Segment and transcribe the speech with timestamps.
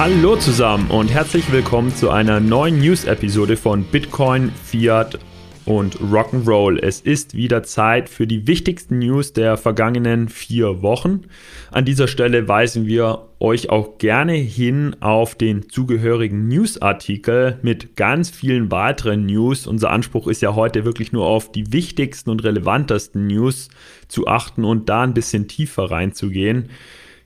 [0.00, 5.18] Hallo zusammen und herzlich willkommen zu einer neuen News-Episode von Bitcoin, Fiat
[5.66, 6.78] und Rock'n'Roll.
[6.78, 11.24] Es ist wieder Zeit für die wichtigsten News der vergangenen vier Wochen.
[11.70, 18.30] An dieser Stelle weisen wir euch auch gerne hin auf den zugehörigen Newsartikel mit ganz
[18.30, 19.66] vielen weiteren News.
[19.66, 23.68] Unser Anspruch ist ja heute wirklich nur auf die wichtigsten und relevantesten News
[24.08, 26.70] zu achten und da ein bisschen tiefer reinzugehen.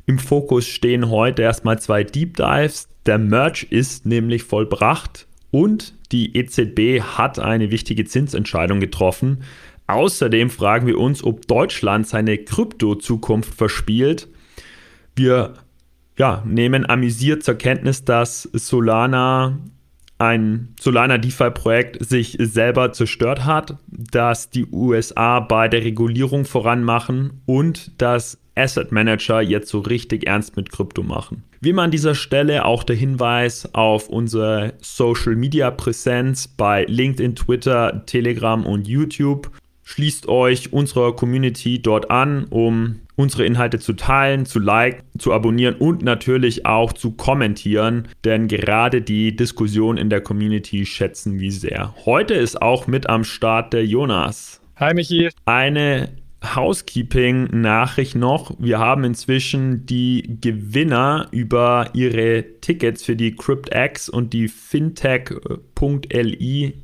[0.07, 2.89] Im Fokus stehen heute erstmal zwei Deep Dives.
[3.07, 9.43] Der Merge ist nämlich vollbracht und die EZB hat eine wichtige Zinsentscheidung getroffen.
[9.87, 14.29] Außerdem fragen wir uns, ob Deutschland seine Krypto-Zukunft verspielt.
[15.17, 15.55] Wir
[16.19, 19.59] ja, nehmen amüsiert zur Kenntnis, dass Solana
[20.19, 28.01] ein Solana DeFi-Projekt sich selber zerstört hat, dass die USA bei der Regulierung voranmachen und
[28.01, 31.45] dass Asset Manager jetzt so richtig ernst mit Krypto machen.
[31.61, 37.37] Wie immer an dieser Stelle auch der Hinweis auf unsere Social Media Präsenz bei LinkedIn,
[37.37, 39.51] Twitter, Telegram und YouTube.
[39.83, 45.77] Schließt euch unserer Community dort an, um unsere Inhalte zu teilen, zu liken, zu abonnieren
[45.77, 51.95] und natürlich auch zu kommentieren, denn gerade die Diskussion in der Community schätzen wir sehr.
[52.05, 54.61] Heute ist auch mit am Start der Jonas.
[54.77, 55.31] Hi Michi.
[55.45, 56.09] Eine
[56.55, 58.55] Housekeeping-Nachricht noch.
[58.59, 65.43] Wir haben inzwischen die Gewinner über ihre Tickets für die CryptX und die Fintech.li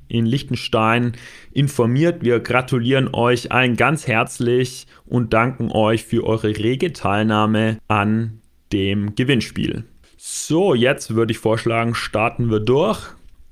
[0.08, 1.12] in Liechtenstein
[1.52, 2.22] informiert.
[2.22, 8.40] Wir gratulieren euch allen ganz herzlich und danken euch für eure rege Teilnahme an
[8.72, 9.84] dem Gewinnspiel.
[10.16, 13.00] So, jetzt würde ich vorschlagen, starten wir durch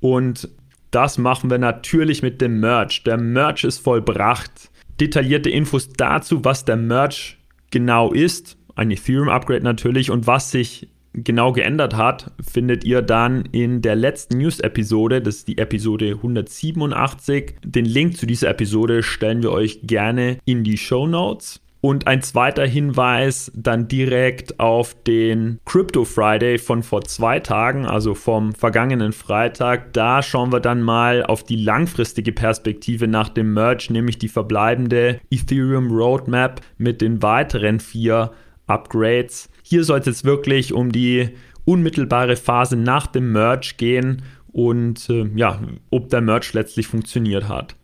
[0.01, 0.49] und
[0.91, 3.03] das machen wir natürlich mit dem Merch.
[3.05, 7.39] Der Merch ist vollbracht detaillierte Infos dazu, was der Merch
[7.71, 13.83] genau ist, ein Ethereum-Upgrade natürlich und was sich genau geändert hat, findet ihr dann in
[13.83, 17.57] der letzten News-Episode, das ist die Episode 187.
[17.65, 21.61] Den Link zu dieser Episode stellen wir euch gerne in die Show Notes.
[21.81, 28.15] Und ein zweiter Hinweis dann direkt auf den Crypto Friday von vor zwei Tagen, also
[28.15, 29.93] vom vergangenen Freitag.
[29.93, 35.21] Da schauen wir dann mal auf die langfristige Perspektive nach dem Merge, nämlich die verbleibende
[35.31, 38.33] Ethereum Roadmap mit den weiteren vier
[38.67, 39.49] Upgrades.
[39.63, 41.31] Hier soll es jetzt wirklich um die
[41.65, 44.23] unmittelbare Phase nach dem Merge gehen
[44.53, 47.77] und äh, ja, ob der Merge letztlich funktioniert hat.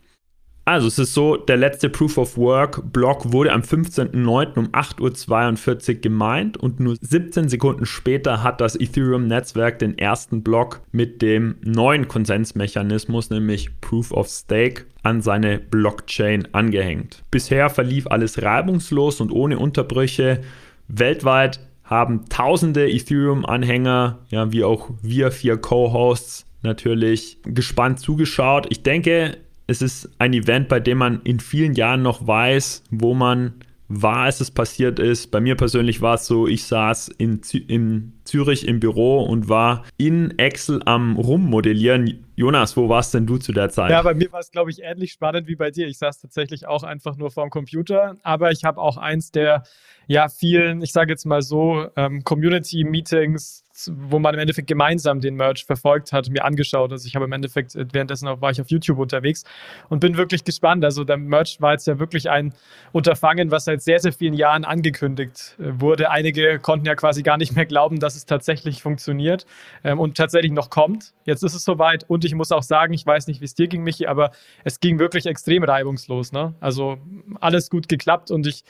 [0.67, 4.57] Also es ist so, der letzte Proof of Work Block wurde am 15.09.
[4.57, 10.81] um 8.42 Uhr gemeint und nur 17 Sekunden später hat das Ethereum-Netzwerk den ersten Block
[10.91, 17.23] mit dem neuen Konsensmechanismus, nämlich Proof of Stake, an seine Blockchain angehängt.
[17.29, 20.41] Bisher verlief alles reibungslos und ohne Unterbrüche.
[20.87, 28.65] Weltweit haben tausende Ethereum-Anhänger, ja, wie auch wir vier Co-Hosts, natürlich gespannt zugeschaut.
[28.71, 29.37] Ich denke,
[29.67, 33.53] es ist ein Event, bei dem man in vielen Jahren noch weiß, wo man
[33.87, 35.27] war, als es passiert ist.
[35.27, 39.85] Bei mir persönlich war es so, ich saß in, in Zürich im Büro und war
[39.97, 42.25] in Excel am Rummodellieren.
[42.35, 43.91] Jonas, wo warst denn du zu der Zeit?
[43.91, 45.87] Ja, bei mir war es, glaube ich, ähnlich spannend wie bei dir.
[45.87, 49.63] Ich saß tatsächlich auch einfach nur vorm Computer, aber ich habe auch eins der
[50.07, 55.35] ja vielen, ich sage jetzt mal so, ähm, Community-Meetings wo man im Endeffekt gemeinsam den
[55.35, 56.91] Merch verfolgt hat, mir angeschaut.
[56.91, 59.43] Also ich habe im Endeffekt, äh, währenddessen auch war ich auf YouTube unterwegs
[59.89, 60.83] und bin wirklich gespannt.
[60.83, 62.53] Also der Merch war jetzt ja wirklich ein
[62.91, 66.09] Unterfangen, was seit sehr, sehr vielen Jahren angekündigt äh, wurde.
[66.09, 69.45] Einige konnten ja quasi gar nicht mehr glauben, dass es tatsächlich funktioniert
[69.83, 71.13] ähm, und tatsächlich noch kommt.
[71.25, 73.67] Jetzt ist es soweit und ich muss auch sagen, ich weiß nicht, wie es dir
[73.67, 74.31] ging, Michi, aber
[74.63, 76.31] es ging wirklich extrem reibungslos.
[76.31, 76.53] Ne?
[76.59, 76.97] Also
[77.41, 78.63] alles gut geklappt und ich,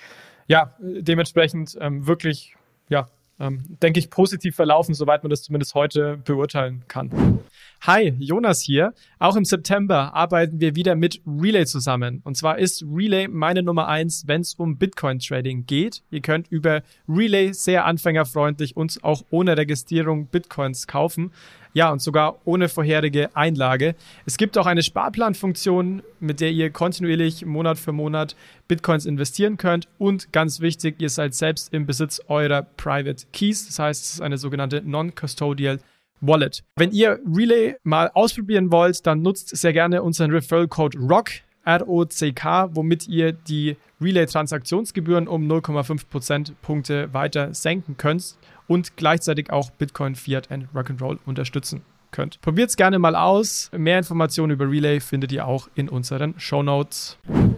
[0.48, 2.56] ja, dementsprechend ähm, wirklich,
[2.90, 3.08] ja,
[3.40, 7.40] ähm, denke ich, positiv verlaufen, soweit man das zumindest heute beurteilen kann.
[7.82, 8.94] Hi, Jonas hier.
[9.20, 12.22] Auch im September arbeiten wir wieder mit Relay zusammen.
[12.24, 16.02] Und zwar ist Relay meine Nummer eins, wenn es um Bitcoin-Trading geht.
[16.10, 21.32] Ihr könnt über Relay sehr anfängerfreundlich und auch ohne Registrierung Bitcoins kaufen.
[21.76, 23.96] Ja, und sogar ohne vorherige Einlage.
[24.26, 28.38] Es gibt auch eine Sparplanfunktion, mit der ihr kontinuierlich Monat für Monat
[28.70, 29.90] Bitcoins investieren könnt.
[29.98, 33.68] Und ganz wichtig, ihr seid selbst im Besitz eurer Private Keys.
[33.68, 35.80] Das heißt, es ist eine sogenannte Non-Custodial
[36.22, 36.64] Wallet.
[36.78, 42.70] Wenn ihr Relay mal ausprobieren wollt, dann nutzt sehr gerne unseren Referral Code ROCK, R-O-C-K,
[42.74, 48.38] womit ihr die Relay-Transaktionsgebühren um 0,5 Prozentpunkte weiter senken könnt
[48.68, 51.82] und gleichzeitig auch Bitcoin, Fiat und Rock'n'Roll unterstützen
[52.12, 52.40] könnt.
[52.42, 53.70] Probiert es gerne mal aus.
[53.76, 57.18] Mehr Informationen über Relay findet ihr auch in unseren Show Notes.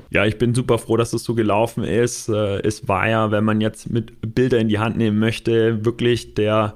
[0.10, 2.28] Ja, ich bin super froh, dass es so gelaufen ist.
[2.30, 6.34] Äh, es war ja, wenn man jetzt mit Bilder in die Hand nehmen möchte, wirklich
[6.34, 6.74] der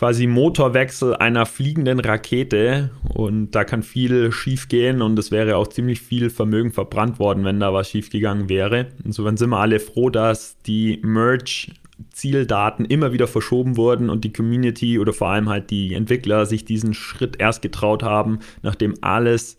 [0.00, 5.66] quasi Motorwechsel einer fliegenden Rakete und da kann viel schief gehen und es wäre auch
[5.66, 8.86] ziemlich viel Vermögen verbrannt worden, wenn da was schief gegangen wäre.
[9.04, 11.72] Insofern sind wir alle froh, dass die Merge
[12.12, 16.64] Zieldaten immer wieder verschoben wurden und die Community oder vor allem halt die Entwickler sich
[16.64, 19.58] diesen Schritt erst getraut haben, nachdem alles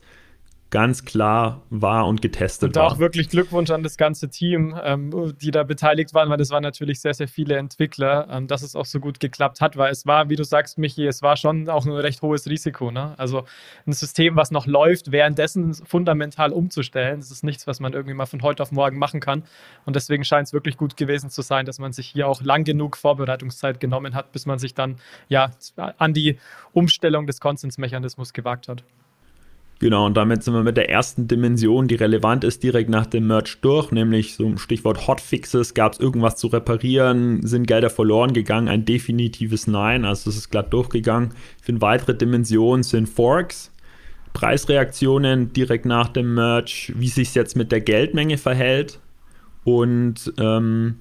[0.71, 2.85] ganz klar war und getestet und war.
[2.85, 6.49] Und auch wirklich Glückwunsch an das ganze Team, ähm, die da beteiligt waren, weil das
[6.49, 9.91] waren natürlich sehr, sehr viele Entwickler, ähm, dass es auch so gut geklappt hat, weil
[9.91, 12.89] es war, wie du sagst, Michi, es war schon auch ein recht hohes Risiko.
[12.89, 13.13] Ne?
[13.17, 13.43] Also
[13.85, 18.25] ein System, was noch läuft, währenddessen fundamental umzustellen, das ist nichts, was man irgendwie mal
[18.25, 19.43] von heute auf morgen machen kann.
[19.85, 22.63] Und deswegen scheint es wirklich gut gewesen zu sein, dass man sich hier auch lang
[22.63, 24.95] genug Vorbereitungszeit genommen hat, bis man sich dann
[25.27, 25.51] ja
[25.97, 26.37] an die
[26.71, 28.85] Umstellung des Konsensmechanismus gewagt hat.
[29.81, 33.25] Genau, und damit sind wir mit der ersten Dimension, die relevant ist, direkt nach dem
[33.25, 38.31] Merch durch, nämlich so ein Stichwort Hotfixes, gab es irgendwas zu reparieren, sind Gelder verloren
[38.33, 41.31] gegangen, ein definitives Nein, also es ist glatt durchgegangen.
[41.57, 43.71] Ich finde, weitere Dimensionen sind Forks,
[44.33, 48.99] Preisreaktionen direkt nach dem Merch, wie sich es jetzt mit der Geldmenge verhält.
[49.63, 50.97] Und ähm,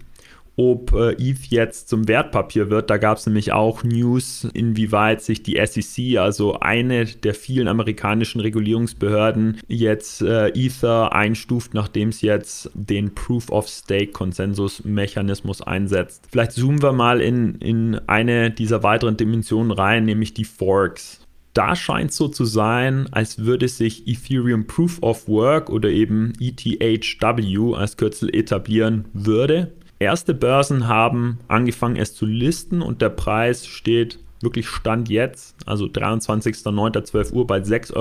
[0.60, 2.90] ob äh, ETH jetzt zum Wertpapier wird.
[2.90, 8.42] Da gab es nämlich auch News, inwieweit sich die SEC, also eine der vielen amerikanischen
[8.42, 16.28] Regulierungsbehörden, jetzt äh, Ether einstuft, nachdem es jetzt den Proof of Stake Konsensusmechanismus einsetzt.
[16.30, 21.20] Vielleicht zoomen wir mal in, in eine dieser weiteren Dimensionen rein, nämlich die Forks
[21.52, 27.74] da scheint so zu sein, als würde sich Ethereum Proof of Work oder eben ETHW
[27.74, 29.72] als Kürzel etablieren würde.
[30.00, 35.84] Erste Börsen haben angefangen, es zu listen und der Preis steht wirklich Stand jetzt, also
[35.84, 37.94] 23.09.12 Uhr bei 6,32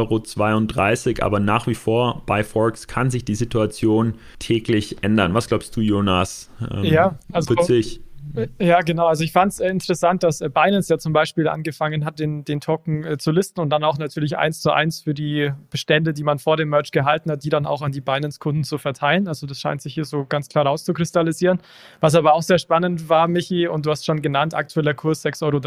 [1.19, 5.33] Euro, aber nach wie vor bei Forks kann sich die Situation täglich ändern.
[5.33, 6.49] Was glaubst du, Jonas?
[6.71, 7.99] Ähm, ja, also wird sich
[8.59, 9.07] ja, genau.
[9.07, 12.61] Also ich fand es interessant, dass äh, Binance ja zum Beispiel angefangen hat, den, den
[12.61, 16.23] Token äh, zu listen und dann auch natürlich eins zu eins für die Bestände, die
[16.23, 19.27] man vor dem Merge gehalten hat, die dann auch an die Binance-Kunden zu verteilen.
[19.27, 21.59] Also das scheint sich hier so ganz klar rauszukristallisieren.
[21.99, 25.45] Was aber auch sehr spannend war, Michi, und du hast schon genannt, aktueller Kurs 6,30
[25.45, 25.59] Euro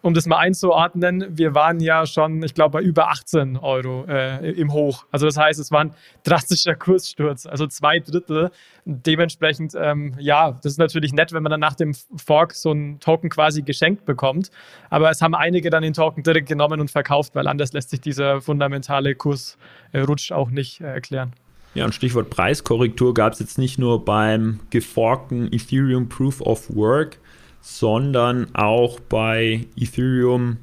[0.00, 4.52] um das mal einzuordnen, wir waren ja schon, ich glaube, bei über 18 Euro äh,
[4.52, 5.04] im Hoch.
[5.10, 8.50] Also das heißt, es war ein drastischer Kurssturz, also zwei Drittel.
[8.84, 13.00] Dementsprechend, ähm, ja, das ist natürlich nett, wenn man dann nach dem Fork so einen
[13.00, 14.50] Token quasi geschenkt bekommt.
[14.88, 18.00] Aber es haben einige dann den Token direkt genommen und verkauft, weil anders lässt sich
[18.00, 21.32] dieser fundamentale Kursrutsch auch nicht äh, erklären.
[21.74, 27.18] Ja, und Stichwort Preiskorrektur gab es jetzt nicht nur beim geforkten Ethereum Proof of Work,
[27.60, 30.58] sondern auch bei Ethereum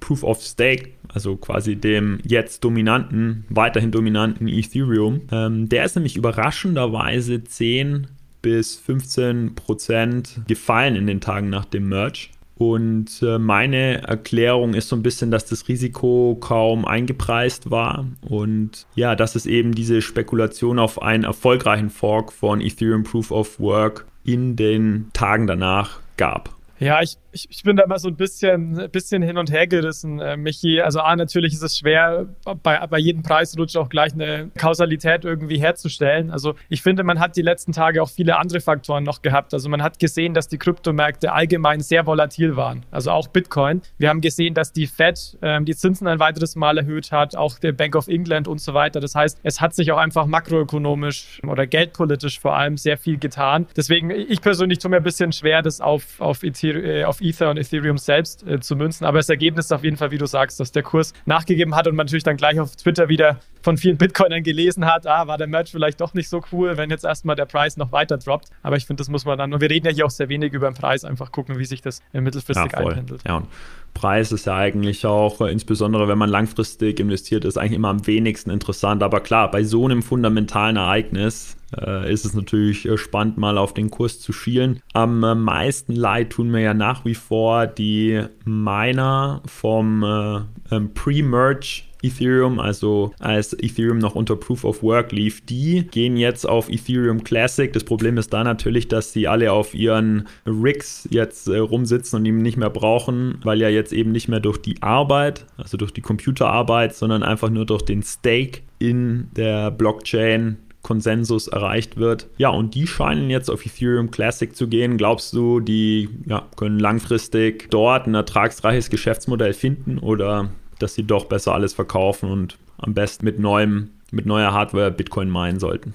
[0.00, 5.22] Proof of Stake, also quasi dem jetzt dominanten, weiterhin dominanten Ethereum.
[5.30, 8.08] Ähm, der ist nämlich überraschenderweise 10
[8.42, 12.28] bis 15 Prozent gefallen in den Tagen nach dem Merge.
[12.56, 18.86] Und äh, meine Erklärung ist so ein bisschen, dass das Risiko kaum eingepreist war und
[18.94, 24.04] ja, dass es eben diese Spekulation auf einen erfolgreichen Fork von Ethereum Proof of Work
[24.24, 26.50] in den Tagen danach gab.
[26.78, 30.20] Ja, ich, ich, ich bin da immer so ein bisschen, bisschen hin und her gerissen,
[30.20, 30.80] äh, Michi.
[30.80, 32.26] Also A, natürlich ist es schwer,
[32.62, 36.30] bei, bei jedem Preisrutsch auch gleich eine Kausalität irgendwie herzustellen.
[36.30, 39.54] Also ich finde, man hat die letzten Tage auch viele andere Faktoren noch gehabt.
[39.54, 42.84] Also man hat gesehen, dass die Kryptomärkte allgemein sehr volatil waren.
[42.90, 43.82] Also auch Bitcoin.
[43.98, 47.58] Wir haben gesehen, dass die Fed ähm, die Zinsen ein weiteres Mal erhöht hat, auch
[47.58, 49.00] der Bank of England und so weiter.
[49.00, 53.66] Das heißt, es hat sich auch einfach makroökonomisch oder geldpolitisch vor allem sehr viel getan.
[53.76, 57.50] Deswegen, ich persönlich tue mir ein bisschen schwer, das auf, auf Ethereum äh, auf Ether
[57.50, 59.04] und Ethereum selbst äh, zu münzen.
[59.04, 61.86] Aber das Ergebnis ist auf jeden Fall, wie du sagst, dass der Kurs nachgegeben hat
[61.86, 65.36] und man natürlich dann gleich auf Twitter wieder von vielen Bitcoinern gelesen hat, ah, war
[65.36, 68.48] der Merch vielleicht doch nicht so cool, wenn jetzt erstmal der Preis noch weiter droppt.
[68.62, 70.52] Aber ich finde, das muss man dann, und wir reden ja hier auch sehr wenig
[70.52, 73.22] über den Preis, einfach gucken, wie sich das mittelfristig ja, einpendelt.
[73.26, 73.48] Ja, und
[73.94, 78.06] Preis ist ja eigentlich auch, äh, insbesondere wenn man langfristig investiert, ist eigentlich immer am
[78.06, 79.02] wenigsten interessant.
[79.02, 83.74] Aber klar, bei so einem fundamentalen Ereignis äh, ist es natürlich äh, spannend, mal auf
[83.74, 84.80] den Kurs zu schielen.
[84.92, 90.94] Am äh, meisten leid tun mir ja nach wie vor die Miner vom äh, ähm,
[90.94, 96.68] Pre-Merge Ethereum, also als Ethereum noch unter Proof of Work lief, die gehen jetzt auf
[96.68, 97.72] Ethereum Classic.
[97.72, 102.26] Das Problem ist da natürlich, dass sie alle auf ihren Rigs jetzt äh, rumsitzen und
[102.26, 105.92] ihn nicht mehr brauchen, weil ja jetzt eben nicht mehr durch die Arbeit, also durch
[105.92, 112.28] die Computerarbeit, sondern einfach nur durch den Stake in der Blockchain Konsensus erreicht wird.
[112.38, 114.96] Ja, und die scheinen jetzt auf Ethereum Classic zu gehen.
[114.96, 120.50] Glaubst du, die ja, können langfristig dort ein ertragsreiches Geschäftsmodell finden oder
[120.82, 125.28] dass sie doch besser alles verkaufen und am besten mit neuem, mit neuer Hardware Bitcoin
[125.28, 125.94] meinen sollten.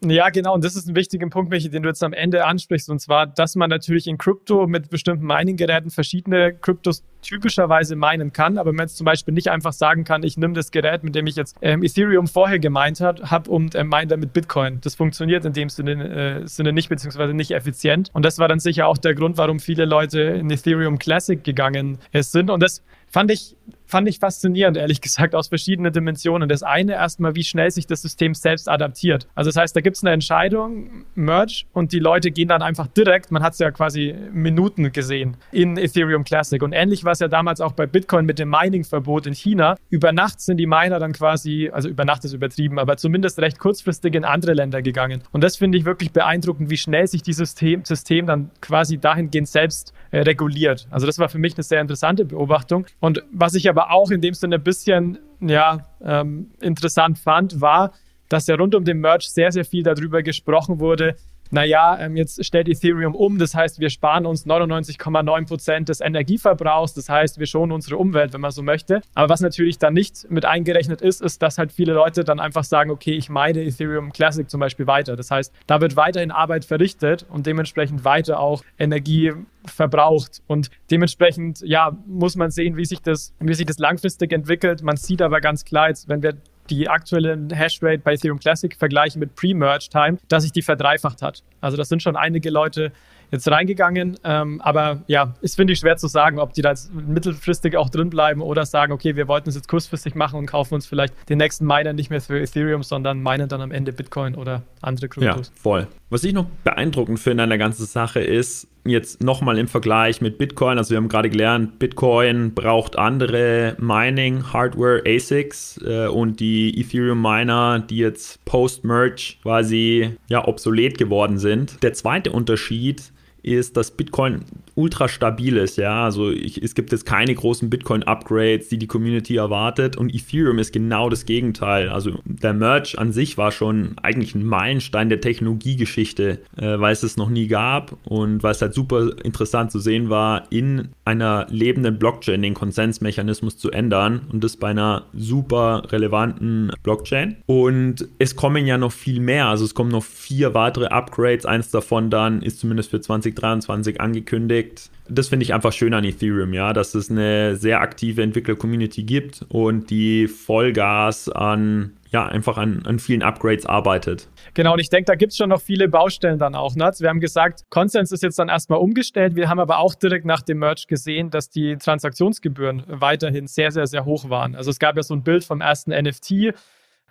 [0.00, 0.54] Ja, genau.
[0.54, 2.88] Und das ist ein wichtiger Punkt, Michi, den du jetzt am Ende ansprichst.
[2.88, 8.56] Und zwar, dass man natürlich in Krypto mit bestimmten Mining-Geräten verschiedene Kryptos typischerweise meinen kann.
[8.56, 11.26] Aber man jetzt zum Beispiel nicht einfach sagen kann, ich nehme das Gerät, mit dem
[11.26, 14.80] ich jetzt ähm, Ethereum vorher gemeint habe und äh, meine damit Bitcoin.
[14.80, 18.10] Das funktioniert in dem Sinne, äh, Sinne nicht, beziehungsweise nicht effizient.
[18.14, 21.98] Und das war dann sicher auch der Grund, warum viele Leute in Ethereum Classic gegangen
[22.12, 22.48] äh, sind.
[22.48, 23.56] Und das fand ich
[23.92, 26.48] fand ich faszinierend, ehrlich gesagt, aus verschiedenen Dimensionen.
[26.48, 29.28] Das eine erstmal, wie schnell sich das System selbst adaptiert.
[29.34, 32.86] Also das heißt, da gibt es eine Entscheidung, Merge, und die Leute gehen dann einfach
[32.86, 36.62] direkt, man hat es ja quasi Minuten gesehen, in Ethereum Classic.
[36.62, 39.76] Und ähnlich war es ja damals auch bei Bitcoin mit dem Mining-Verbot in China.
[39.90, 43.58] Über Nacht sind die Miner dann quasi, also über Nacht ist übertrieben, aber zumindest recht
[43.58, 45.22] kurzfristig in andere Länder gegangen.
[45.32, 49.48] Und das finde ich wirklich beeindruckend, wie schnell sich dieses System, System dann quasi dahingehend
[49.48, 50.86] selbst äh, reguliert.
[50.90, 52.86] Also das war für mich eine sehr interessante Beobachtung.
[53.02, 57.90] Und was ich aber auch in dem Sinne ein bisschen ja, ähm, interessant fand, war,
[58.28, 61.16] dass ja rund um den Merch sehr, sehr viel darüber gesprochen wurde,
[61.52, 66.94] naja, ähm, jetzt stellt Ethereum um, das heißt, wir sparen uns 99,9 Prozent des Energieverbrauchs,
[66.94, 69.02] das heißt, wir schonen unsere Umwelt, wenn man so möchte.
[69.14, 72.64] Aber was natürlich dann nicht mit eingerechnet ist, ist, dass halt viele Leute dann einfach
[72.64, 75.14] sagen, okay, ich meine Ethereum Classic zum Beispiel weiter.
[75.14, 79.32] Das heißt, da wird weiterhin Arbeit verrichtet und dementsprechend weiter auch Energie
[79.66, 80.40] verbraucht.
[80.46, 84.82] Und dementsprechend, ja, muss man sehen, wie sich das, wie sich das langfristig entwickelt.
[84.82, 86.34] Man sieht aber ganz klar, jetzt, wenn wir
[86.70, 91.42] die aktuelle Hashrate bei Ethereum Classic vergleichen mit Pre-Merge Time, dass sich die verdreifacht hat.
[91.60, 92.92] Also das sind schon einige Leute
[93.32, 94.18] jetzt reingegangen.
[94.22, 97.88] Ähm, aber ja, ist finde ich schwer zu sagen, ob die da jetzt mittelfristig auch
[97.88, 101.14] drin bleiben oder sagen, okay, wir wollten es jetzt kurzfristig machen und kaufen uns vielleicht
[101.28, 105.08] den nächsten Miner nicht mehr für Ethereum, sondern meinen dann am Ende Bitcoin oder andere
[105.08, 105.48] Kryptos.
[105.48, 105.88] Ja, voll.
[106.10, 110.36] Was ich noch beeindruckend finde an der ganzen Sache ist, jetzt nochmal im Vergleich mit
[110.36, 117.78] Bitcoin, also wir haben gerade gelernt, Bitcoin braucht andere Mining-Hardware ASICs äh, und die Ethereum-Miner,
[117.78, 121.82] die jetzt post-Merge quasi ja, obsolet geworden sind.
[121.82, 123.12] Der zweite Unterschied
[123.42, 126.04] ist, dass Bitcoin ultra stabil ist, ja.
[126.04, 130.72] Also ich, es gibt jetzt keine großen Bitcoin-Upgrades, die die Community erwartet und Ethereum ist
[130.72, 131.88] genau das Gegenteil.
[131.88, 137.02] Also der Merge an sich war schon eigentlich ein Meilenstein der Technologiegeschichte, äh, weil es
[137.02, 141.46] es noch nie gab und weil es halt super interessant zu sehen war, in einer
[141.50, 147.36] lebenden Blockchain den Konsensmechanismus zu ändern und das bei einer super relevanten Blockchain.
[147.46, 151.70] Und es kommen ja noch viel mehr, also es kommen noch vier weitere Upgrades, eins
[151.70, 156.54] davon dann ist zumindest für 2023 angekündigt Projekt, das finde ich einfach schön an Ethereum,
[156.54, 162.82] ja, dass es eine sehr aktive Entwickler-Community gibt und die Vollgas an ja, einfach an,
[162.84, 164.28] an vielen Upgrades arbeitet.
[164.52, 166.76] Genau, und ich denke, da gibt es schon noch viele Baustellen dann auch.
[166.76, 166.90] Ne?
[166.98, 169.34] Wir haben gesagt, Consens ist jetzt dann erstmal umgestellt.
[169.34, 173.86] Wir haben aber auch direkt nach dem Merge gesehen, dass die Transaktionsgebühren weiterhin sehr, sehr,
[173.86, 174.54] sehr hoch waren.
[174.54, 176.52] Also es gab ja so ein Bild vom ersten NFT,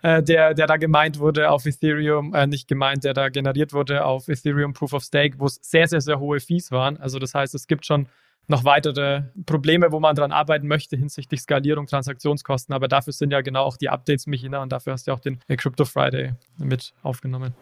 [0.02, 4.04] äh, der, der da gemeint wurde auf Ethereum, äh, nicht gemeint, der da generiert wurde
[4.04, 6.98] auf Ethereum Proof of Stake, wo es sehr, sehr, sehr hohe Fees waren.
[6.98, 8.08] Also das heißt, es gibt schon
[8.48, 12.74] noch weitere Probleme, wo man dran arbeiten möchte hinsichtlich Skalierung, Transaktionskosten.
[12.74, 15.20] Aber dafür sind ja genau auch die Updates, Michina, und dafür hast du ja auch
[15.20, 17.54] den Crypto Friday mit aufgenommen.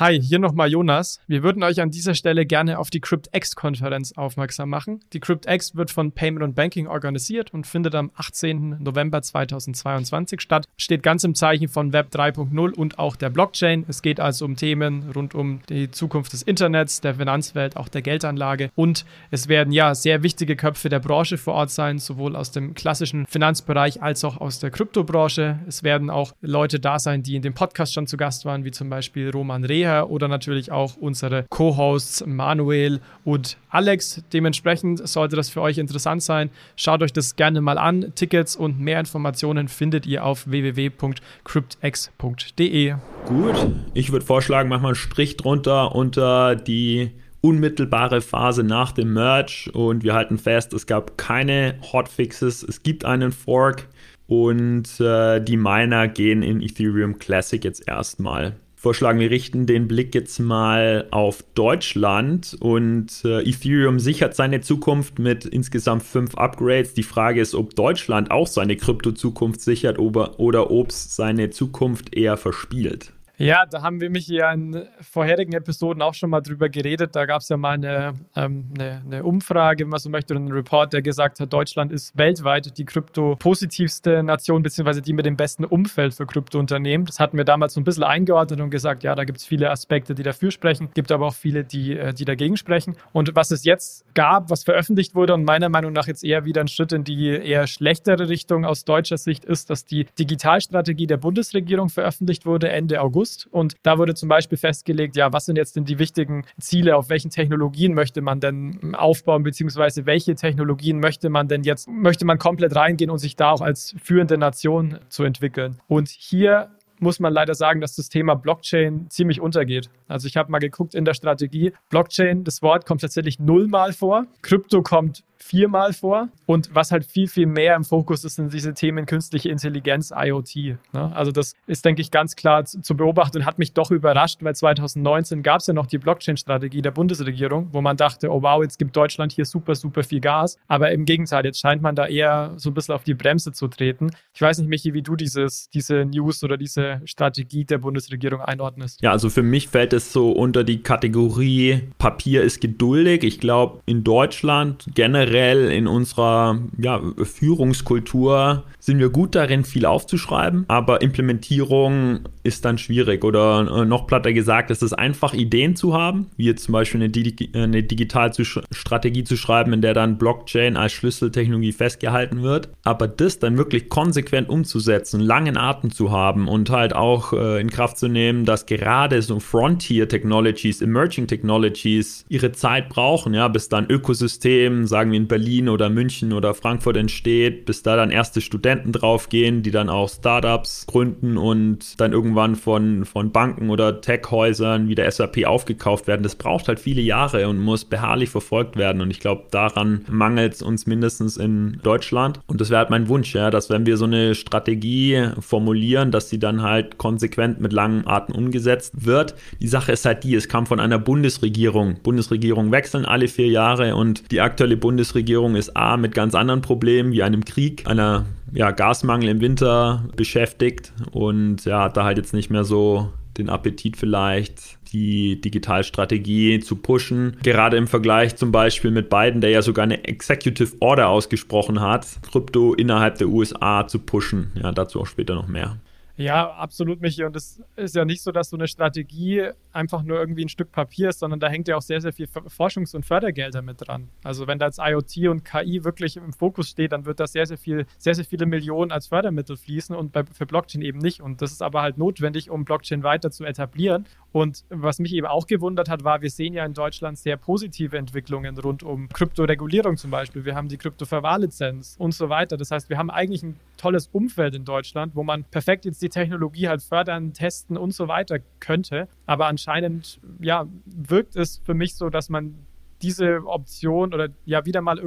[0.00, 1.20] Hi, hier nochmal Jonas.
[1.28, 4.98] Wir würden euch an dieser Stelle gerne auf die CryptX-Konferenz aufmerksam machen.
[5.12, 8.78] Die CryptX wird von Payment und Banking organisiert und findet am 18.
[8.80, 10.66] November 2022 statt.
[10.76, 13.84] Steht ganz im Zeichen von Web 3.0 und auch der Blockchain.
[13.86, 18.02] Es geht also um Themen rund um die Zukunft des Internets, der Finanzwelt, auch der
[18.02, 18.70] Geldanlage.
[18.74, 22.74] Und es werden ja sehr wichtige Köpfe der Branche vor Ort sein, sowohl aus dem
[22.74, 25.60] klassischen Finanzbereich als auch aus der Kryptobranche.
[25.68, 28.72] Es werden auch Leute da sein, die in dem Podcast schon zu Gast waren, wie
[28.72, 34.24] zum Beispiel Roman Reh Reha oder natürlich auch unsere Co-Hosts Manuel und Alex.
[34.32, 36.48] Dementsprechend sollte das für euch interessant sein.
[36.76, 38.12] Schaut euch das gerne mal an.
[38.14, 42.94] Tickets und mehr Informationen findet ihr auf www.cryptx.de.
[43.26, 47.10] Gut, ich würde vorschlagen, mach mal einen Strich drunter unter die
[47.40, 53.04] unmittelbare Phase nach dem Merge und wir halten fest, es gab keine Hotfixes, es gibt
[53.04, 53.86] einen Fork
[54.26, 60.14] und äh, die Miner gehen in Ethereum Classic jetzt erstmal vorschlagen, wir richten den Blick
[60.14, 66.92] jetzt mal auf Deutschland und äh, Ethereum sichert seine Zukunft mit insgesamt fünf Upgrades.
[66.92, 72.14] Die Frage ist, ob Deutschland auch seine Krypto-Zukunft sichert oder, oder ob es seine Zukunft
[72.14, 73.13] eher verspielt.
[73.36, 77.16] Ja, da haben wir mich ja in vorherigen Episoden auch schon mal drüber geredet.
[77.16, 80.52] Da gab es ja mal eine, ähm, eine, eine, Umfrage, wenn man so möchte, einen
[80.52, 85.64] Report, der gesagt hat, Deutschland ist weltweit die krypto-positivste Nation, beziehungsweise die mit dem besten
[85.64, 87.06] Umfeld für Kryptounternehmen.
[87.06, 89.68] Das hatten wir damals so ein bisschen eingeordnet und gesagt, ja, da gibt es viele
[89.68, 92.96] Aspekte, die dafür sprechen, gibt aber auch viele, die, äh, die dagegen sprechen.
[93.12, 96.60] Und was es jetzt gab, was veröffentlicht wurde und meiner Meinung nach jetzt eher wieder
[96.60, 101.16] ein Schritt in die eher schlechtere Richtung aus deutscher Sicht ist, dass die Digitalstrategie der
[101.16, 103.48] Bundesregierung veröffentlicht wurde Ende August August.
[103.50, 107.08] Und da wurde zum Beispiel festgelegt, ja, was sind jetzt denn die wichtigen Ziele, auf
[107.08, 112.38] welchen Technologien möchte man denn aufbauen, beziehungsweise welche Technologien möchte man denn jetzt, möchte man
[112.38, 115.80] komplett reingehen und sich da auch als führende Nation zu entwickeln.
[115.88, 116.70] Und hier
[117.04, 119.90] muss man leider sagen, dass das Thema Blockchain ziemlich untergeht.
[120.08, 124.26] Also ich habe mal geguckt in der Strategie, Blockchain, das Wort kommt tatsächlich nullmal vor,
[124.42, 126.28] Krypto kommt viermal vor.
[126.46, 130.56] Und was halt viel, viel mehr im Fokus ist, sind diese Themen künstliche Intelligenz, IoT.
[130.56, 130.78] Ne?
[131.14, 134.42] Also das ist, denke ich, ganz klar zu, zu beobachten und hat mich doch überrascht,
[134.42, 138.62] weil 2019 gab es ja noch die Blockchain-Strategie der Bundesregierung, wo man dachte, oh wow,
[138.62, 140.58] jetzt gibt Deutschland hier super, super viel Gas.
[140.66, 143.68] Aber im Gegenteil, jetzt scheint man da eher so ein bisschen auf die Bremse zu
[143.68, 144.10] treten.
[144.32, 149.00] Ich weiß nicht, Michi, wie du dieses, diese News oder diese Strategie der Bundesregierung einordnest.
[149.02, 153.24] Ja, also für mich fällt es so unter die Kategorie Papier ist geduldig.
[153.24, 160.66] Ich glaube, in Deutschland generell in unserer ja, Führungskultur sind wir gut darin, viel aufzuschreiben,
[160.68, 163.24] aber Implementierung ist dann schwierig.
[163.24, 167.00] Oder äh, noch platter gesagt, es ist einfach, Ideen zu haben, wie jetzt zum Beispiel
[167.00, 172.68] eine, Digi eine Digitalstrategie zu schreiben, in der dann Blockchain als Schlüsseltechnologie festgehalten wird.
[172.84, 177.70] Aber das dann wirklich konsequent umzusetzen, langen Atem zu haben und halt auch äh, in
[177.70, 183.70] Kraft zu nehmen, dass gerade so Frontier Technologies, Emerging Technologies ihre Zeit brauchen, ja, bis
[183.70, 188.42] dann Ökosystem, sagen wir in Berlin oder München oder Frankfurt entsteht, bis da dann erste
[188.42, 194.00] Studenten Studenten draufgehen, die dann auch Startups gründen und dann irgendwann von, von Banken oder
[194.00, 196.22] Tech-Häusern wie der SAP aufgekauft werden.
[196.22, 199.00] Das braucht halt viele Jahre und muss beharrlich verfolgt werden.
[199.00, 202.40] Und ich glaube, daran mangelt es uns mindestens in Deutschland.
[202.46, 206.28] Und das wäre halt mein Wunsch, ja, dass wenn wir so eine Strategie formulieren, dass
[206.28, 209.34] sie dann halt konsequent mit langen Arten umgesetzt wird.
[209.60, 212.00] Die Sache ist halt die, es kam von einer Bundesregierung.
[212.02, 217.12] Bundesregierungen wechseln alle vier Jahre und die aktuelle Bundesregierung ist A mit ganz anderen Problemen
[217.12, 222.32] wie einem Krieg, einer ja, Gasmangel im Winter beschäftigt und ja, hat da halt jetzt
[222.32, 227.36] nicht mehr so den Appetit vielleicht, die Digitalstrategie zu pushen.
[227.42, 232.06] Gerade im Vergleich zum Beispiel mit Biden, der ja sogar eine Executive Order ausgesprochen hat,
[232.30, 234.52] Krypto innerhalb der USA zu pushen.
[234.54, 235.78] Ja, dazu auch später noch mehr.
[236.16, 237.24] Ja, absolut, Michi.
[237.24, 240.70] Und es ist ja nicht so, dass so eine Strategie einfach nur irgendwie ein Stück
[240.70, 244.08] Papier ist, sondern da hängt ja auch sehr, sehr viel Forschungs- und Fördergelder mit dran.
[244.22, 247.46] Also wenn da jetzt IoT und KI wirklich im Fokus steht, dann wird da sehr,
[247.46, 251.20] sehr viel, sehr, sehr viele Millionen als Fördermittel fließen und bei, für Blockchain eben nicht.
[251.20, 254.06] Und das ist aber halt notwendig, um Blockchain weiter zu etablieren.
[254.30, 257.98] Und was mich eben auch gewundert hat, war, wir sehen ja in Deutschland sehr positive
[257.98, 260.44] Entwicklungen rund um Kryptoregulierung zum Beispiel.
[260.44, 262.56] Wir haben die Kryptoverwahrlizenz und so weiter.
[262.56, 266.08] Das heißt, wir haben eigentlich ein tolles Umfeld in Deutschland, wo man perfekt jetzt die
[266.08, 269.08] Technologie halt fördern, testen und so weiter könnte.
[269.26, 272.54] Aber anscheinend, ja, wirkt es für mich so, dass man
[273.02, 274.98] diese Option oder ja wieder mal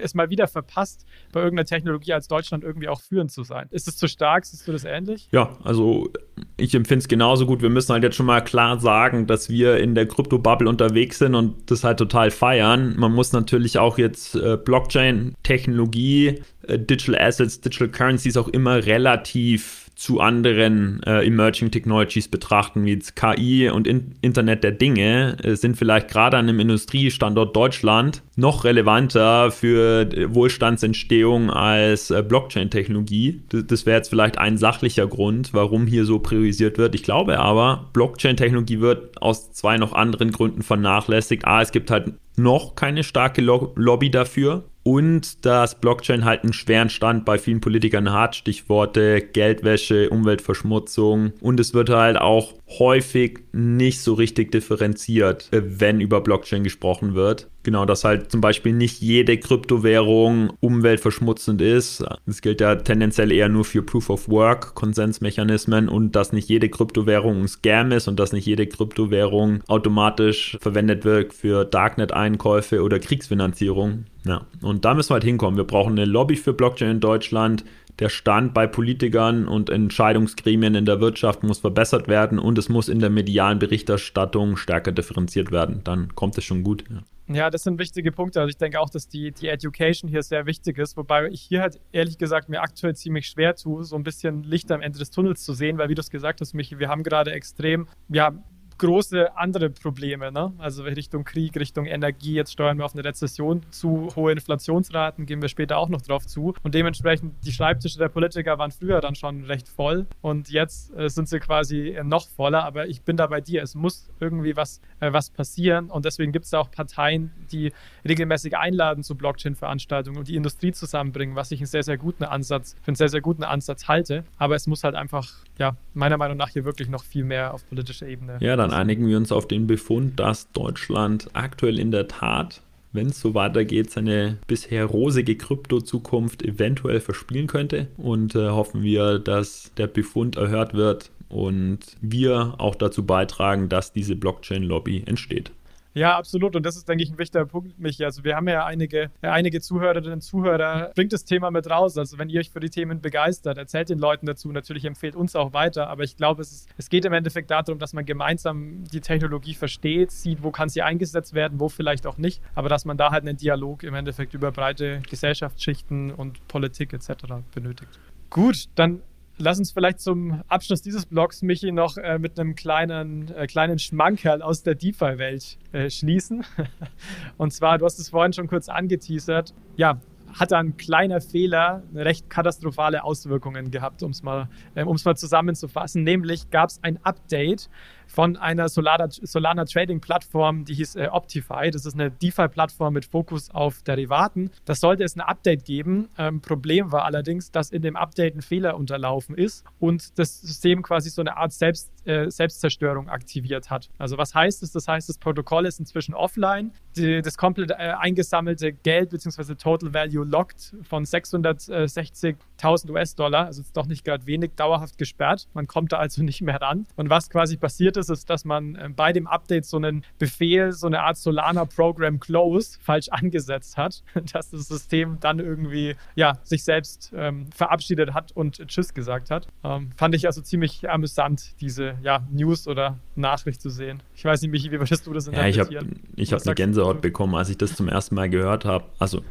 [0.00, 3.66] es mal wieder verpasst, bei irgendeiner Technologie als Deutschland irgendwie auch führend zu sein.
[3.70, 4.44] Ist es zu stark?
[4.44, 5.28] Siehst du das ähnlich?
[5.32, 6.10] Ja, also
[6.56, 7.62] ich empfinde es genauso gut.
[7.62, 11.34] Wir müssen halt jetzt schon mal klar sagen, dass wir in der Krypto-Bubble unterwegs sind
[11.34, 12.94] und das halt total feiern.
[12.96, 19.81] Man muss natürlich auch jetzt äh, Blockchain-Technologie, äh, Digital Assets, Digital Currencies auch immer relativ
[19.94, 25.54] zu anderen äh, Emerging Technologies betrachten, wie jetzt KI und in Internet der Dinge, äh,
[25.54, 33.42] sind vielleicht gerade an einem Industriestandort Deutschland noch relevanter für Wohlstandsentstehung als äh, Blockchain-Technologie.
[33.50, 36.94] Das, das wäre jetzt vielleicht ein sachlicher Grund, warum hier so priorisiert wird.
[36.94, 41.46] Ich glaube aber, Blockchain-Technologie wird aus zwei noch anderen Gründen vernachlässigt.
[41.46, 46.90] A, es gibt halt noch keine starke Lobby dafür und dass Blockchain halt einen schweren
[46.90, 51.32] Stand bei vielen Politikern hat, Stichworte Geldwäsche, Umweltverschmutzung.
[51.40, 57.48] Und es wird halt auch häufig nicht so richtig differenziert, wenn über Blockchain gesprochen wird.
[57.64, 62.04] Genau, dass halt zum Beispiel nicht jede Kryptowährung umweltverschmutzend ist.
[62.26, 66.68] Das gilt ja tendenziell eher nur für Proof of Work, Konsensmechanismen und dass nicht jede
[66.68, 72.98] Kryptowährung ein Scam ist und dass nicht jede Kryptowährung automatisch verwendet wird für Darknet-Einkäufe oder
[72.98, 74.06] Kriegsfinanzierung.
[74.24, 75.56] Ja, und da müssen wir halt hinkommen.
[75.56, 77.64] Wir brauchen eine Lobby für Blockchain in Deutschland
[77.98, 82.88] der Stand bei Politikern und Entscheidungsgremien in der Wirtschaft muss verbessert werden und es muss
[82.88, 85.82] in der medialen Berichterstattung stärker differenziert werden.
[85.84, 86.84] Dann kommt es schon gut.
[86.90, 87.02] Ja.
[87.28, 88.40] Ja, das sind wichtige Punkte.
[88.40, 91.60] Also ich denke auch, dass die, die Education hier sehr wichtig ist, wobei ich hier
[91.62, 95.10] halt ehrlich gesagt mir aktuell ziemlich schwer tue, so ein bisschen Licht am Ende des
[95.10, 98.32] Tunnels zu sehen, weil wie du es gesagt hast, Michi, wir haben gerade extrem, ja,
[98.82, 100.32] große andere Probleme.
[100.32, 100.52] Ne?
[100.58, 102.34] Also Richtung Krieg, Richtung Energie.
[102.34, 104.08] Jetzt steuern wir auf eine Rezession zu.
[104.16, 106.54] Hohe Inflationsraten gehen wir später auch noch drauf zu.
[106.64, 110.06] Und dementsprechend, die Schreibtische der Politiker waren früher dann schon recht voll.
[110.20, 112.64] Und jetzt äh, sind sie quasi noch voller.
[112.64, 113.62] Aber ich bin da bei dir.
[113.62, 115.88] Es muss irgendwie was, äh, was passieren.
[115.88, 117.72] Und deswegen gibt es auch Parteien, die
[118.04, 122.74] regelmäßig einladen zu Blockchain-Veranstaltungen und die Industrie zusammenbringen, was ich einen sehr, sehr guten Ansatz,
[122.82, 124.24] für einen sehr, sehr guten Ansatz halte.
[124.38, 127.64] Aber es muss halt einfach, ja, meiner Meinung nach hier wirklich noch viel mehr auf
[127.68, 128.38] politischer Ebene.
[128.40, 132.60] Ja, dann einigen wir uns auf den Befund, dass Deutschland aktuell in der Tat,
[132.92, 137.88] wenn es so weitergeht, seine bisher rosige Krypto-Zukunft eventuell verspielen könnte.
[137.96, 143.92] Und äh, hoffen wir, dass der Befund erhört wird und wir auch dazu beitragen, dass
[143.92, 145.50] diese Blockchain-Lobby entsteht.
[145.94, 146.56] Ja, absolut.
[146.56, 148.04] Und das ist, denke ich, ein wichtiger Punkt, Michi.
[148.04, 150.90] Also wir haben ja einige, einige Zuhörerinnen und Zuhörer.
[150.94, 151.98] Bringt das Thema mit raus.
[151.98, 154.50] Also wenn ihr euch für die Themen begeistert, erzählt den Leuten dazu.
[154.52, 155.88] Natürlich empfehlt uns auch weiter.
[155.88, 159.54] Aber ich glaube, es, ist, es geht im Endeffekt darum, dass man gemeinsam die Technologie
[159.54, 162.42] versteht, sieht, wo kann sie eingesetzt werden, wo vielleicht auch nicht.
[162.54, 167.10] Aber dass man da halt einen Dialog im Endeffekt über breite Gesellschaftsschichten und Politik etc.
[167.54, 168.00] benötigt.
[168.30, 169.02] Gut, dann
[169.42, 173.78] lass uns vielleicht zum Abschluss dieses Blogs, Michi, noch äh, mit einem kleinen, äh, kleinen
[173.78, 176.44] Schmankerl aus der DeFi-Welt äh, schließen.
[177.36, 179.52] Und zwar, du hast es vorhin schon kurz angeteasert.
[179.76, 180.00] Ja,
[180.32, 186.04] hat ein kleiner Fehler recht katastrophale Auswirkungen gehabt, um es mal, äh, mal zusammenzufassen.
[186.04, 187.68] Nämlich gab es ein Update
[188.12, 191.70] von einer Solana, Solana Trading Plattform, die hieß äh, Optify.
[191.70, 194.50] Das ist eine DeFi-Plattform mit Fokus auf Derivaten.
[194.66, 196.10] Das sollte es ein Update geben.
[196.18, 200.82] Ähm, Problem war allerdings, dass in dem Update ein Fehler unterlaufen ist und das System
[200.82, 203.88] quasi so eine Art Selbst, äh, Selbstzerstörung aktiviert hat.
[203.98, 204.72] Also was heißt es?
[204.72, 206.72] Das heißt, das Protokoll ist inzwischen offline.
[206.96, 209.54] Die, das komplett äh, eingesammelte Geld bzw.
[209.54, 215.48] Total Value locked von 660.000 US-Dollar, also ist doch nicht gerade wenig, dauerhaft gesperrt.
[215.54, 216.86] Man kommt da also nicht mehr ran.
[216.96, 220.72] Und was quasi passiert ist, ist, dass man äh, bei dem Update so einen Befehl,
[220.72, 226.38] so eine Art Solana Program Close falsch angesetzt hat, dass das System dann irgendwie ja,
[226.42, 229.46] sich selbst ähm, verabschiedet hat und Tschüss gesagt hat.
[229.64, 234.02] Ähm, fand ich also ziemlich amüsant, diese ja, News oder Nachricht zu sehen.
[234.14, 236.02] Ich weiß nicht, Michi, wie würdest du das interpretieren?
[236.16, 238.84] Ja, ich habe hab eine Gänsehaut bekommen, als ich das zum ersten Mal gehört habe.
[238.98, 239.22] Also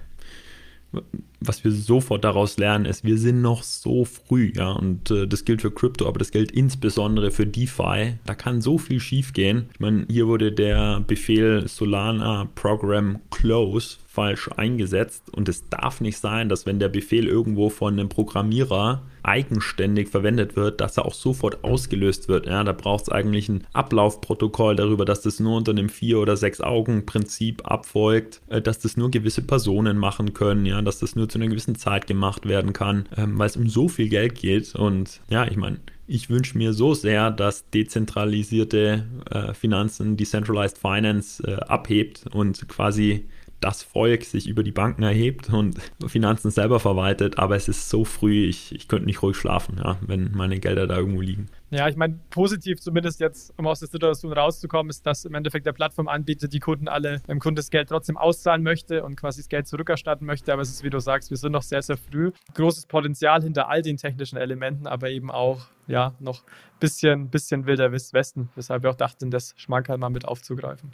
[1.42, 5.44] was wir sofort daraus lernen, ist, wir sind noch so früh, ja, und äh, das
[5.44, 8.14] gilt für Crypto, aber das gilt insbesondere für DeFi.
[8.26, 9.70] Da kann so viel schiefgehen.
[9.74, 16.18] Ich meine, hier wurde der Befehl Solana Program Close falsch eingesetzt und es darf nicht
[16.18, 21.14] sein, dass wenn der Befehl irgendwo von einem Programmierer eigenständig verwendet wird, dass er auch
[21.14, 22.46] sofort ausgelöst wird.
[22.48, 26.36] Ja, da braucht es eigentlich ein Ablaufprotokoll darüber, dass das nur unter einem vier oder
[26.36, 31.16] sechs Augen Prinzip abfolgt, äh, dass das nur gewisse Personen machen können, ja, dass das
[31.16, 34.36] nur zu einer gewissen Zeit gemacht werden kann, ähm, weil es um so viel Geld
[34.36, 40.78] geht und ja, ich meine, ich wünsche mir so sehr, dass dezentralisierte äh, Finanzen, Decentralized
[40.78, 43.26] Finance äh, abhebt und quasi
[43.62, 48.04] das Volk sich über die Banken erhebt und Finanzen selber verwaltet, aber es ist so
[48.04, 51.48] früh, ich, ich könnte nicht ruhig schlafen, ja, wenn meine Gelder da irgendwo liegen.
[51.72, 55.66] Ja, ich meine, positiv zumindest jetzt, um aus der Situation rauszukommen, ist, dass im Endeffekt
[55.66, 59.48] der Plattformanbieter die Kunden alle, dem Kunden das Geld trotzdem auszahlen möchte und quasi das
[59.48, 60.52] Geld zurückerstatten möchte.
[60.52, 62.34] Aber es ist, wie du sagst, wir sind noch sehr, sehr früh.
[62.56, 67.66] Großes Potenzial hinter all den technischen Elementen, aber eben auch, ja, noch ein bisschen, bisschen
[67.66, 70.92] wilder Westen, weshalb wir auch dachten, das Schmankerl mal mit aufzugreifen.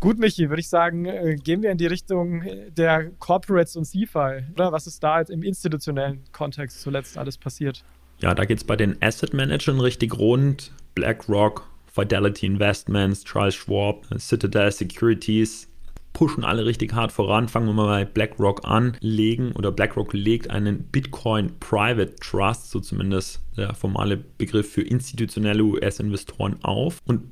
[0.00, 4.44] Gut, Michi, würde ich sagen, äh, gehen wir in die Richtung der Corporates und CFI,
[4.54, 4.72] oder?
[4.72, 7.84] Was ist da im institutionellen Kontext zuletzt alles passiert?
[8.20, 10.72] Ja, da geht es bei den Asset Managern richtig rund.
[10.94, 15.68] BlackRock, Fidelity Investments, Charles Schwab, Citadel Securities
[16.18, 17.48] pushen alle richtig hart voran.
[17.48, 18.96] Fangen wir mal bei BlackRock an.
[19.00, 25.62] Legen oder BlackRock legt einen Bitcoin Private Trust, so zumindest der formale Begriff für institutionelle
[25.62, 26.98] US-Investoren auf.
[27.06, 27.30] Und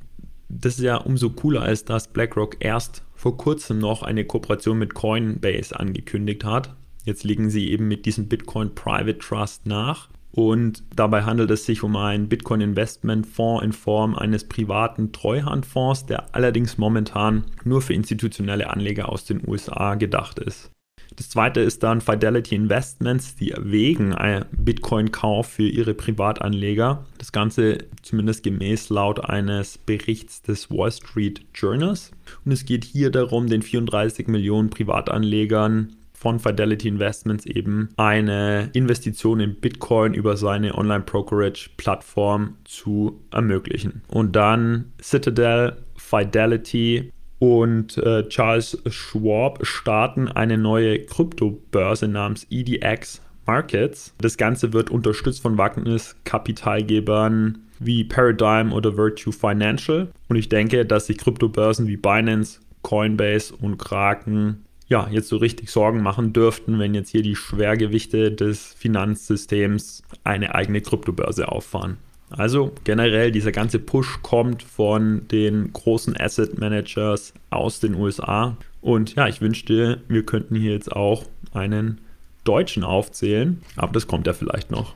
[0.48, 4.94] das ist ja umso cooler, als dass BlackRock erst vor kurzem noch eine Kooperation mit
[4.94, 6.72] Coinbase angekündigt hat.
[7.04, 10.08] Jetzt legen sie eben mit diesem Bitcoin Private Trust nach.
[10.36, 16.04] Und dabei handelt es sich um einen Bitcoin Investment Fonds in Form eines privaten Treuhandfonds,
[16.04, 20.70] der allerdings momentan nur für institutionelle Anleger aus den USA gedacht ist.
[21.16, 27.06] Das zweite ist dann Fidelity Investments, die erwägen einen Bitcoin-Kauf für ihre Privatanleger.
[27.16, 32.10] Das Ganze zumindest gemäß laut eines Berichts des Wall Street Journals.
[32.44, 39.38] Und es geht hier darum, den 34 Millionen Privatanlegern von Fidelity Investments eben eine Investition
[39.40, 44.02] in Bitcoin über seine Online-Brokerage-Plattform zu ermöglichen.
[44.08, 54.14] Und dann Citadel, Fidelity und äh, Charles Schwab starten eine neue Kryptobörse namens EDX Markets.
[54.18, 60.08] Das Ganze wird unterstützt von Wagniskapitalgebern wie Paradigm oder Virtue Financial.
[60.28, 65.70] Und ich denke, dass sich Kryptobörsen wie Binance, Coinbase und Kraken ja, jetzt so richtig
[65.70, 71.98] Sorgen machen dürften, wenn jetzt hier die Schwergewichte des Finanzsystems eine eigene Kryptobörse auffahren.
[72.30, 78.56] Also generell dieser ganze Push kommt von den großen Asset Managers aus den USA.
[78.80, 82.00] Und ja, ich wünschte, wir könnten hier jetzt auch einen
[82.44, 84.94] Deutschen aufzählen, aber das kommt ja vielleicht noch.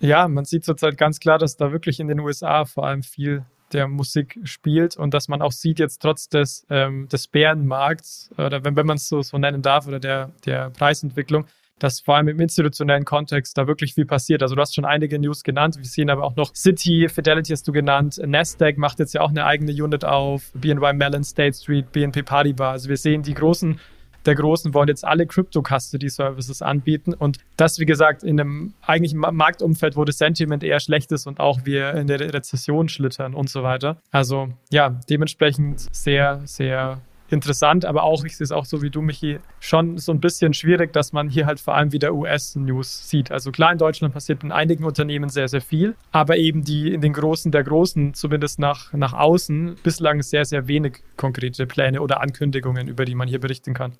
[0.00, 3.44] Ja, man sieht zurzeit ganz klar, dass da wirklich in den USA vor allem viel
[3.72, 8.64] der Musik spielt und dass man auch sieht jetzt trotz des, ähm, des Bärenmarkts oder
[8.64, 11.46] wenn, wenn man es so, so nennen darf oder der, der Preisentwicklung,
[11.78, 14.42] dass vor allem im institutionellen Kontext da wirklich viel passiert.
[14.42, 17.68] Also du hast schon einige News genannt, wir sehen aber auch noch City, Fidelity hast
[17.68, 21.92] du genannt, Nasdaq macht jetzt ja auch eine eigene Unit auf, BNY Mellon, State Street,
[21.92, 22.72] BNP Paribas.
[22.72, 23.78] Also wir sehen die großen
[24.26, 29.96] der Großen wollen jetzt alle Crypto-Custody-Services anbieten und das, wie gesagt, in einem eigentlichen Marktumfeld,
[29.96, 33.62] wo das Sentiment eher schlecht ist und auch wir in der Rezession schlittern und so
[33.62, 33.98] weiter.
[34.10, 39.02] Also ja, dementsprechend sehr, sehr interessant, aber auch, ich sehe es auch so wie du,
[39.02, 43.30] Michi, schon so ein bisschen schwierig, dass man hier halt vor allem wieder US-News sieht.
[43.30, 47.00] Also klar, in Deutschland passiert in einigen Unternehmen sehr, sehr viel, aber eben die in
[47.00, 52.20] den Großen der Großen, zumindest nach, nach außen, bislang sehr, sehr wenig konkrete Pläne oder
[52.20, 53.92] Ankündigungen, über die man hier berichten kann.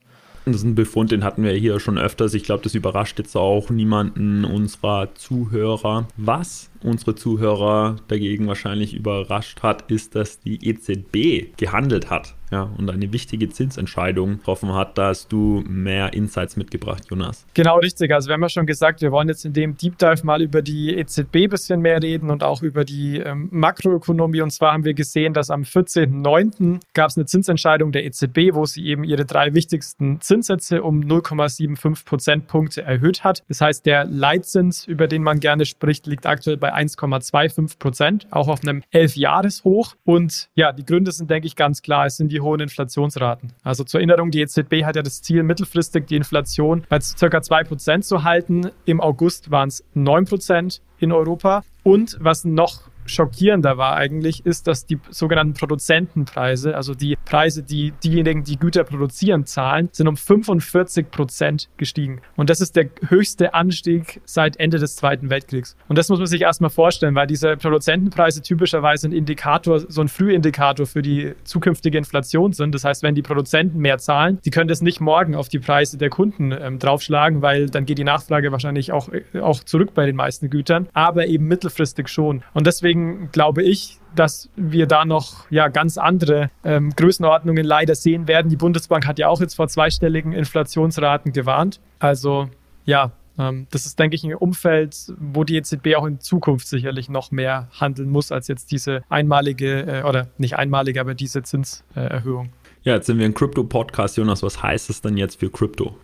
[0.47, 2.33] Das ist ein Befund, den hatten wir hier schon öfters.
[2.33, 6.07] Ich glaube, das überrascht jetzt auch niemanden unserer Zuhörer.
[6.17, 12.89] Was unsere Zuhörer dagegen wahrscheinlich überrascht hat, ist, dass die EZB gehandelt hat ja, und
[12.89, 14.97] eine wichtige Zinsentscheidung getroffen hat.
[14.99, 17.45] Da hast du mehr Insights mitgebracht, Jonas.
[17.55, 18.13] Genau, richtig.
[18.13, 20.63] Also wir haben ja schon gesagt, wir wollen jetzt in dem Deep Dive mal über
[20.63, 24.43] die EZB ein bisschen mehr reden und auch über die ähm, Makroökonomie.
[24.43, 26.81] Und zwar haben wir gesehen, dass am 14.09.
[26.95, 32.05] gab es eine Zinsentscheidung der EZB, wo sie eben ihre drei wichtigsten Zinssätze um 0,75
[32.05, 33.43] Prozentpunkte erhöht hat.
[33.49, 38.49] Das heißt, der Leitzins, über den man gerne spricht, liegt aktuell bei 1,25 Prozent, auch
[38.49, 39.95] auf einem 11-Jahres-Hoch.
[40.05, 42.07] Und ja, die Gründe sind, denke ich, ganz klar.
[42.07, 43.53] Es sind die hohen Inflationsraten.
[43.63, 47.43] Also zur Erinnerung, die EZB hat ja das Ziel, mittelfristig die Inflation bei ca.
[47.43, 48.71] 2 Prozent zu halten.
[48.85, 51.65] Im August waren es 9 Prozent in Europa.
[51.83, 57.93] Und was noch schockierender war eigentlich, ist, dass die sogenannten Produzentenpreise, also die Preise, die
[58.03, 62.21] diejenigen, die Güter produzieren, zahlen, sind um 45 Prozent gestiegen.
[62.37, 65.77] Und das ist der höchste Anstieg seit Ende des Zweiten Weltkriegs.
[65.89, 70.09] Und das muss man sich erstmal vorstellen, weil diese Produzentenpreise typischerweise ein Indikator, so ein
[70.09, 72.75] Frühindikator für die zukünftige Inflation sind.
[72.75, 75.99] Das heißt, wenn die Produzenten mehr zahlen, die können das nicht morgen auf die Preise
[75.99, 80.07] der Kunden ähm, draufschlagen, weil dann geht die Nachfrage wahrscheinlich auch, äh, auch zurück bei
[80.07, 82.43] den meisten Gütern, aber eben mittelfristig schon.
[82.55, 87.95] Und deswegen deswegen glaube ich, dass wir da noch ja, ganz andere ähm, Größenordnungen leider
[87.95, 88.49] sehen werden.
[88.49, 91.81] Die Bundesbank hat ja auch jetzt vor zweistelligen Inflationsraten gewarnt.
[91.99, 92.49] Also
[92.87, 97.11] ja, ähm, das ist, denke ich, ein Umfeld, wo die EZB auch in Zukunft sicherlich
[97.11, 102.51] noch mehr handeln muss als jetzt diese einmalige äh, oder nicht einmalige, aber diese Zinserhöhung.
[102.83, 104.43] Ja, jetzt sind wir ein Crypto-Podcast, Jonas.
[104.43, 105.97] Was heißt es denn jetzt für Crypto?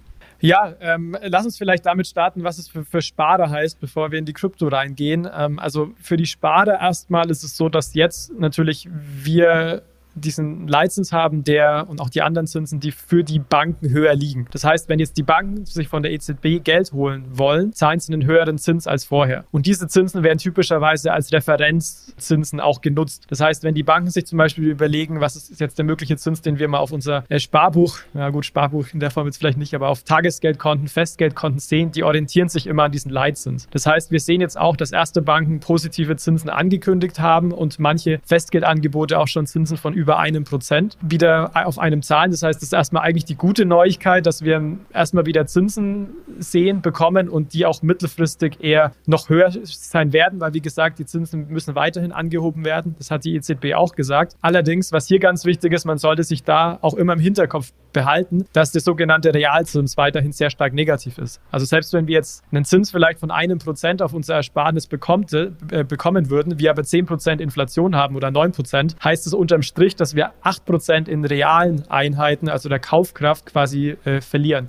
[0.42, 4.18] Ja, ähm, lass uns vielleicht damit starten, was es für, für Sparer heißt, bevor wir
[4.18, 5.28] in die Krypto reingehen.
[5.33, 9.83] Ähm, also für die Sparer erstmal ist es so, dass jetzt natürlich wir
[10.14, 14.46] diesen Leitzins haben, der und auch die anderen Zinsen, die für die Banken höher liegen.
[14.51, 18.12] Das heißt, wenn jetzt die Banken sich von der EZB Geld holen wollen, zahlen sie
[18.12, 19.44] einen höheren Zins als vorher.
[19.51, 23.25] Und diese Zinsen werden typischerweise als Referenzzinsen auch genutzt.
[23.29, 26.42] Das heißt, wenn die Banken sich zum Beispiel überlegen, was ist jetzt der mögliche Zins,
[26.42, 29.59] den wir mal auf unser äh, Sparbuch, ja gut, Sparbuch in der Form jetzt vielleicht
[29.59, 33.68] nicht, aber auf Tagesgeldkonten, Festgeldkonten sehen, die orientieren sich immer an diesen Leitzins.
[33.70, 38.20] Das heißt, wir sehen jetzt auch, dass erste Banken positive Zinsen angekündigt haben und manche
[38.25, 42.30] Festgeldangebote auch schon Zinsen von über einem Prozent wieder auf einem zahlen.
[42.30, 46.82] Das heißt, das ist erstmal eigentlich die gute Neuigkeit, dass wir erstmal wieder Zinsen sehen,
[46.82, 51.48] bekommen und die auch mittelfristig eher noch höher sein werden, weil wie gesagt, die Zinsen
[51.48, 52.94] müssen weiterhin angehoben werden.
[52.98, 54.36] Das hat die EZB auch gesagt.
[54.40, 58.44] Allerdings, was hier ganz wichtig ist, man sollte sich da auch immer im Hinterkopf behalten,
[58.52, 61.40] dass der sogenannte Realzins weiterhin sehr stark negativ ist.
[61.50, 65.33] Also selbst wenn wir jetzt einen Zins vielleicht von einem Prozent auf unser Ersparnis bekommt,
[65.33, 65.50] äh,
[65.87, 69.96] bekommen würden, wir aber zehn Prozent Inflation haben oder neun Prozent, heißt es unterm Strich,
[69.96, 74.68] dass wir 8% in realen Einheiten, also der Kaufkraft quasi äh, verlieren.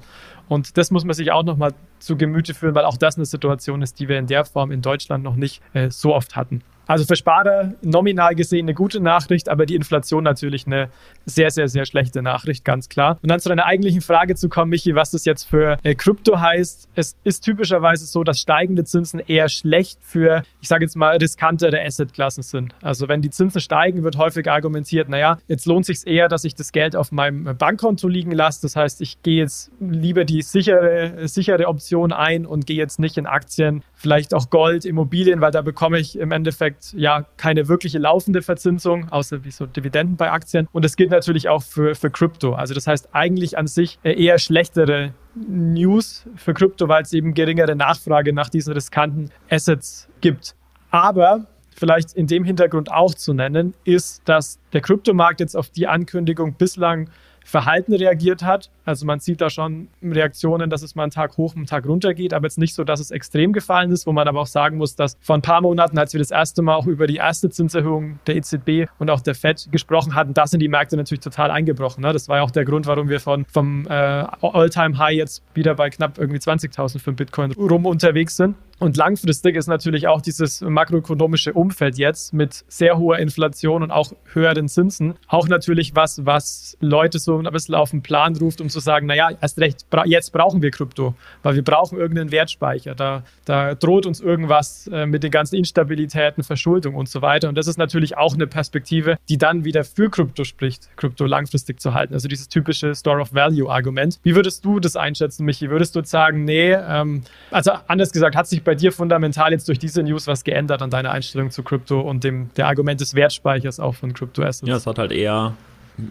[0.50, 3.82] Und das muss man sich auch nochmal zu Gemüte führen, weil auch das eine Situation
[3.82, 6.62] ist, die wir in der Form in Deutschland noch nicht äh, so oft hatten.
[6.88, 10.90] Also für Sparer nominal gesehen eine gute Nachricht, aber die Inflation natürlich eine
[11.26, 13.20] sehr, sehr, sehr schlechte Nachricht, ganz klar.
[13.22, 16.40] Und dann zu deiner eigentlichen Frage zu kommen, Michi, was das jetzt für äh, Krypto
[16.40, 16.90] heißt.
[16.96, 21.82] Es ist typischerweise so, dass steigende Zinsen eher schlecht für, ich sage jetzt mal, riskantere
[21.82, 22.74] Assetklassen sind.
[22.82, 26.56] Also wenn die Zinsen steigen, wird häufig argumentiert, naja, jetzt lohnt sich eher, dass ich
[26.56, 28.62] das Geld auf meinem Bankkonto liegen lasse.
[28.62, 33.18] Das heißt, ich gehe jetzt lieber die sichere, sichere Option ein und gehe jetzt nicht
[33.18, 38.00] in Aktien, vielleicht auch Gold, Immobilien, weil da bekomme ich im Endeffekt ja keine wirkliche
[38.00, 40.68] laufende Verzinsung, außer wie so Dividenden bei Aktien.
[40.74, 42.54] Und das gilt natürlich auch für, für Krypto.
[42.54, 47.78] Also das heißt eigentlich an sich eher schlechtere News für Krypto, weil es eben geringere
[47.78, 50.54] Nachfrage nach diesen riskanten Assets gibt.
[50.92, 55.88] Aber vielleicht in dem Hintergrund auch zu nennen, ist, dass der Kryptomarkt jetzt auf die
[55.88, 57.10] Ankündigung bislang
[57.44, 58.70] Verhalten reagiert hat.
[58.86, 62.14] Also man sieht da schon Reaktionen, dass es mal einen Tag hoch, einen Tag runter
[62.14, 64.78] geht, aber jetzt nicht so, dass es extrem gefallen ist, wo man aber auch sagen
[64.78, 67.50] muss, dass vor ein paar Monaten, als wir das erste Mal auch über die erste
[67.50, 71.52] Zinserhöhung der EZB und auch der FED gesprochen hatten, da sind die Märkte natürlich total
[71.52, 72.02] eingebrochen.
[72.02, 72.14] Ne?
[72.14, 75.90] Das war ja auch der Grund, warum wir von, vom äh, All-Time-High jetzt wieder bei
[75.90, 78.56] knapp irgendwie 20.000 für Bitcoin rum unterwegs sind.
[78.84, 84.12] Und langfristig ist natürlich auch dieses makroökonomische Umfeld jetzt mit sehr hoher Inflation und auch
[84.34, 88.68] höheren Zinsen auch natürlich was, was Leute so ein bisschen auf den Plan ruft, um
[88.68, 92.94] zu sagen, naja, erst recht, jetzt brauchen wir Krypto, weil wir brauchen irgendeinen Wertspeicher.
[92.94, 97.48] Da, da droht uns irgendwas äh, mit den ganzen Instabilitäten, Verschuldung und so weiter.
[97.48, 101.80] Und das ist natürlich auch eine Perspektive, die dann wieder für Krypto spricht, Krypto langfristig
[101.80, 102.14] zu halten.
[102.14, 104.20] Also dieses typische Store of Value Argument.
[104.24, 105.70] Wie würdest du das einschätzen, Michi?
[105.70, 109.68] Würdest du sagen, nee, ähm, also anders gesagt, hat sich bei bei dir fundamental jetzt
[109.68, 113.14] durch diese News was geändert an deiner Einstellung zu Krypto und dem der Argument des
[113.14, 114.68] Wertspeichers auch von Kryptoassets?
[114.68, 115.54] Ja, es hat halt eher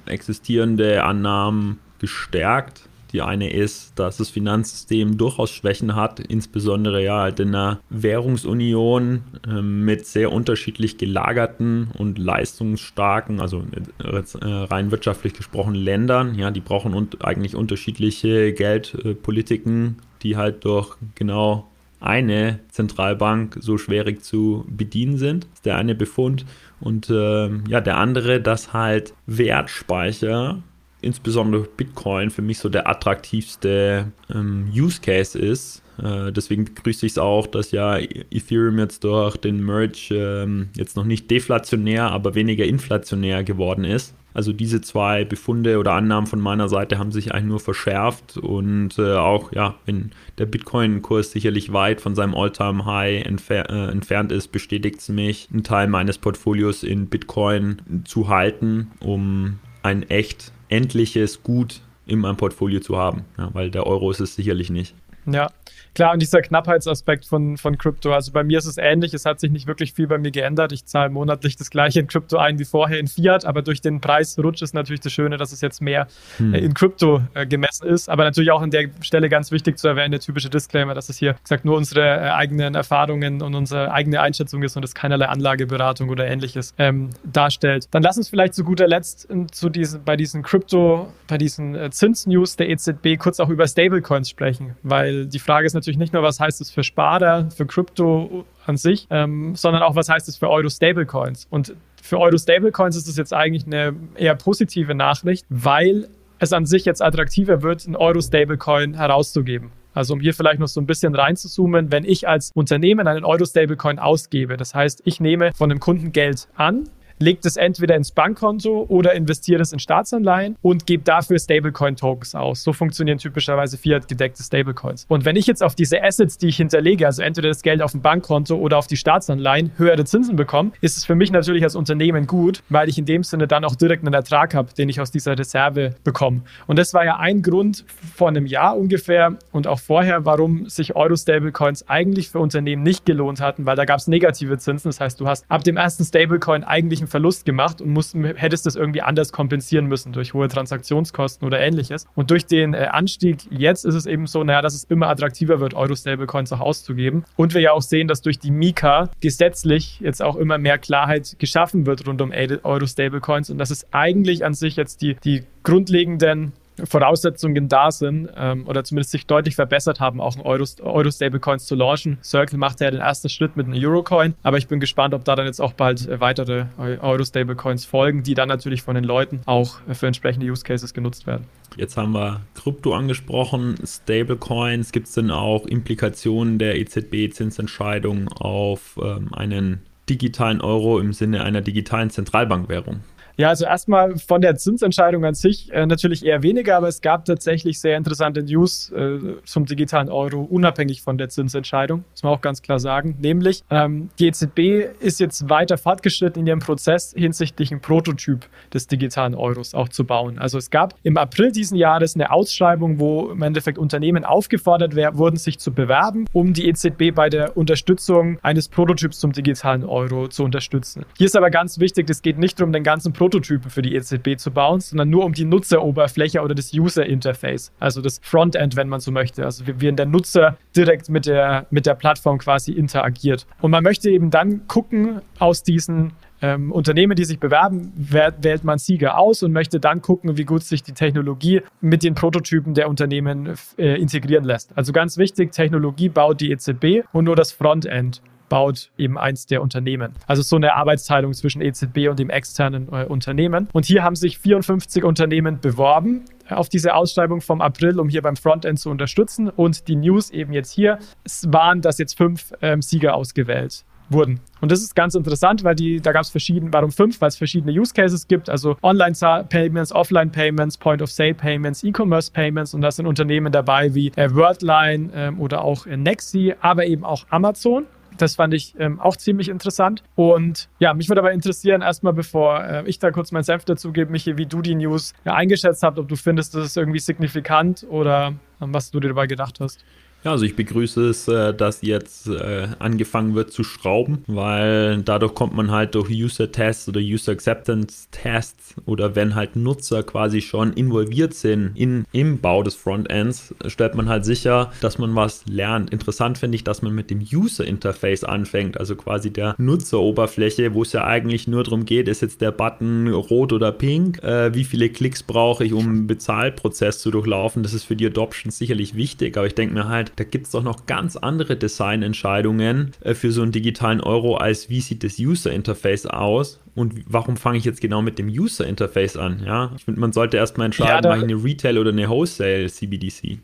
[0.06, 2.82] existierende Annahmen gestärkt.
[3.12, 9.22] Die eine ist, dass das Finanzsystem durchaus Schwächen hat, insbesondere ja halt in einer Währungsunion
[9.44, 13.64] äh, mit sehr unterschiedlich gelagerten und leistungsstarken, also
[13.98, 16.36] äh, rein wirtschaftlich gesprochen Ländern.
[16.36, 21.71] Ja, die brauchen und eigentlich unterschiedliche Geldpolitiken, die halt durch genau
[22.02, 25.44] eine Zentralbank so schwierig zu bedienen sind.
[25.44, 26.44] Das ist der eine Befund.
[26.80, 30.62] Und äh, ja, der andere, dass halt Wertspeicher,
[31.00, 35.81] insbesondere Bitcoin, für mich so der attraktivste ähm, Use Case ist.
[36.02, 40.96] Äh, deswegen begrüße ich es auch, dass ja Ethereum jetzt durch den Merge ähm, jetzt
[40.96, 44.14] noch nicht deflationär, aber weniger inflationär geworden ist.
[44.34, 48.98] Also diese zwei Befunde oder Annahmen von meiner Seite haben sich eigentlich nur verschärft und
[48.98, 54.48] äh, auch, ja, wenn der Bitcoin-Kurs sicherlich weit von seinem All-Time-High entfer äh, entfernt ist,
[54.48, 61.42] bestätigt es mich, einen Teil meines Portfolios in Bitcoin zu halten, um ein echt endliches
[61.42, 64.94] Gut in meinem Portfolio zu haben, ja, weil der Euro ist es sicherlich nicht.
[65.26, 65.50] Ja,
[65.94, 68.12] Klar, und dieser Knappheitsaspekt von, von Krypto.
[68.12, 69.12] Also bei mir ist es ähnlich.
[69.12, 70.72] Es hat sich nicht wirklich viel bei mir geändert.
[70.72, 74.00] Ich zahle monatlich das gleiche in Krypto ein wie vorher in Fiat, aber durch den
[74.00, 76.06] Preisrutsch ist natürlich das Schöne, dass es jetzt mehr
[76.38, 76.54] hm.
[76.54, 78.08] äh, in Krypto äh, gemessen ist.
[78.08, 81.18] Aber natürlich auch an der Stelle ganz wichtig zu erwähnen, der typische Disclaimer, dass es
[81.18, 85.26] hier, gesagt, nur unsere äh, eigenen Erfahrungen und unsere eigene Einschätzung ist und es keinerlei
[85.26, 87.88] Anlageberatung oder ähnliches ähm, darstellt.
[87.90, 91.74] Dann lass uns vielleicht zu guter Letzt äh, zu diesen, bei diesen Krypto, bei diesen
[91.74, 95.98] äh, Zinsnews der EZB kurz auch über Stablecoins sprechen, weil die Frage ist natürlich, natürlich
[95.98, 100.08] nicht nur, was heißt es für Sparer, für Krypto an sich, ähm, sondern auch, was
[100.08, 101.46] heißt es für Euro-Stablecoins.
[101.50, 106.84] Und für Euro-Stablecoins ist es jetzt eigentlich eine eher positive Nachricht, weil es an sich
[106.84, 109.70] jetzt attraktiver wird, einen Euro-Stablecoin herauszugeben.
[109.94, 113.98] Also um hier vielleicht noch so ein bisschen reinzuzoomen, wenn ich als Unternehmen einen Euro-Stablecoin
[113.98, 116.88] ausgebe, das heißt, ich nehme von einem Kunden Geld an,
[117.22, 122.62] legt es entweder ins Bankkonto oder investiert es in Staatsanleihen und gebt dafür Stablecoin-Tokens aus.
[122.62, 125.06] So funktionieren typischerweise Fiat-gedeckte Stablecoins.
[125.08, 127.92] Und wenn ich jetzt auf diese Assets, die ich hinterlege, also entweder das Geld auf
[127.92, 131.76] dem Bankkonto oder auf die Staatsanleihen, höhere Zinsen bekomme, ist es für mich natürlich als
[131.76, 135.00] Unternehmen gut, weil ich in dem Sinne dann auch direkt einen Ertrag habe, den ich
[135.00, 136.42] aus dieser Reserve bekomme.
[136.66, 137.84] Und das war ja ein Grund
[138.16, 143.40] vor einem Jahr ungefähr und auch vorher, warum sich Euro-Stablecoins eigentlich für Unternehmen nicht gelohnt
[143.40, 144.88] hatten, weil da gab es negative Zinsen.
[144.88, 148.66] Das heißt, du hast ab dem ersten Stablecoin eigentlich einen Verlust gemacht und musst, hättest
[148.66, 152.06] das irgendwie anders kompensieren müssen durch hohe Transaktionskosten oder ähnliches.
[152.16, 155.60] Und durch den äh, Anstieg jetzt ist es eben so, naja, dass es immer attraktiver
[155.60, 157.24] wird, Euro-Stablecoins auch auszugeben.
[157.36, 161.36] Und wir ja auch sehen, dass durch die Mika gesetzlich jetzt auch immer mehr Klarheit
[161.38, 166.52] geschaffen wird rund um Euro-Stablecoins und dass es eigentlich an sich jetzt die, die grundlegenden
[166.84, 172.18] Voraussetzungen da sind ähm, oder zumindest sich deutlich verbessert haben, auch Euro-Stablecoins zu launchen.
[172.22, 175.36] Circle macht ja den ersten Schritt mit einem Eurocoin, aber ich bin gespannt, ob da
[175.36, 179.78] dann jetzt auch bald äh, weitere Euro-Stablecoins folgen, die dann natürlich von den Leuten auch
[179.92, 181.46] für entsprechende Use Cases genutzt werden.
[181.76, 184.92] Jetzt haben wir Krypto angesprochen, Stablecoins.
[184.92, 191.60] Gibt es denn auch Implikationen der EZB-Zinsentscheidung auf ähm, einen digitalen Euro im Sinne einer
[191.60, 193.00] digitalen Zentralbankwährung?
[193.36, 197.24] Ja, also erstmal von der Zinsentscheidung an sich äh, natürlich eher weniger, aber es gab
[197.24, 202.40] tatsächlich sehr interessante News äh, zum digitalen Euro, unabhängig von der Zinsentscheidung, muss man auch
[202.40, 203.16] ganz klar sagen.
[203.20, 208.86] Nämlich, ähm, die EZB ist jetzt weiter fortgeschritten in ihrem Prozess hinsichtlich einen Prototyp des
[208.86, 210.38] digitalen Euros auch zu bauen.
[210.38, 215.36] Also es gab im April diesen Jahres eine Ausschreibung, wo im Endeffekt Unternehmen aufgefordert wurden,
[215.36, 220.44] sich zu bewerben, um die EZB bei der Unterstützung eines Prototyps zum digitalen Euro zu
[220.44, 221.04] unterstützen.
[221.16, 224.36] Hier ist aber ganz wichtig, es geht nicht darum, den ganzen Prototypen für die EZB
[224.36, 228.88] zu bauen, sondern nur um die Nutzeroberfläche oder das User Interface, also das Frontend, wenn
[228.88, 229.44] man so möchte.
[229.44, 233.46] Also wie, wie der Nutzer direkt mit der, mit der Plattform quasi interagiert.
[233.60, 238.78] Und man möchte eben dann gucken aus diesen ähm, Unternehmen, die sich bewerben, wählt man
[238.78, 242.88] Sieger aus und möchte dann gucken, wie gut sich die Technologie mit den Prototypen der
[242.88, 244.76] Unternehmen äh, integrieren lässt.
[244.76, 248.20] Also ganz wichtig, Technologie baut die EZB und nur das Frontend
[248.52, 250.12] baut eben eins der Unternehmen.
[250.26, 253.66] Also so eine Arbeitsteilung zwischen EZB und dem externen äh, Unternehmen.
[253.72, 258.36] Und hier haben sich 54 Unternehmen beworben auf diese Ausschreibung vom April, um hier beim
[258.36, 259.48] Frontend zu unterstützen.
[259.48, 260.98] Und die News eben jetzt hier
[261.46, 264.40] waren, dass jetzt fünf ähm, Sieger ausgewählt wurden.
[264.60, 267.22] Und das ist ganz interessant, weil die, da gab es verschiedene, warum fünf?
[267.22, 273.50] Weil es verschiedene Use Cases gibt, also Online-Payments, Offline-Payments, Point-of-Sale-Payments, E-Commerce-Payments und da sind Unternehmen
[273.50, 277.86] dabei wie äh, Wordline ähm, oder auch äh, Nexi, aber eben auch Amazon.
[278.18, 280.02] Das fand ich ähm, auch ziemlich interessant.
[280.14, 283.92] Und ja, mich würde aber interessieren, erstmal bevor äh, ich da kurz meinen Senf dazu
[283.92, 286.98] gebe, Michi, wie du die News ja, eingeschätzt hast, ob du findest, das ist irgendwie
[286.98, 289.84] signifikant oder ähm, was du dir dabei gedacht hast.
[290.24, 295.34] Ja, also ich begrüße es, äh, dass jetzt äh, angefangen wird zu schrauben, weil dadurch
[295.34, 301.72] kommt man halt durch User-Tests oder User-Acceptance-Tests oder wenn halt Nutzer quasi schon involviert sind
[301.74, 305.90] in, im Bau des Frontends, stellt man halt sicher, dass man was lernt.
[305.90, 310.92] Interessant finde ich, dass man mit dem User-Interface anfängt, also quasi der Nutzeroberfläche, wo es
[310.92, 314.88] ja eigentlich nur darum geht, ist jetzt der Button rot oder pink, äh, wie viele
[314.88, 317.64] Klicks brauche ich, um einen Bezahlprozess zu durchlaufen.
[317.64, 320.52] Das ist für die Adoption sicherlich wichtig, aber ich denke mir halt, da gibt es
[320.52, 325.18] doch noch ganz andere Designentscheidungen äh, für so einen digitalen Euro, als wie sieht das
[325.18, 329.42] User Interface aus und warum fange ich jetzt genau mit dem User Interface an?
[329.44, 332.68] Ja, ich finde, man sollte erstmal entscheiden, ja, mache ich eine Retail oder eine Wholesale
[332.68, 333.38] CBDC.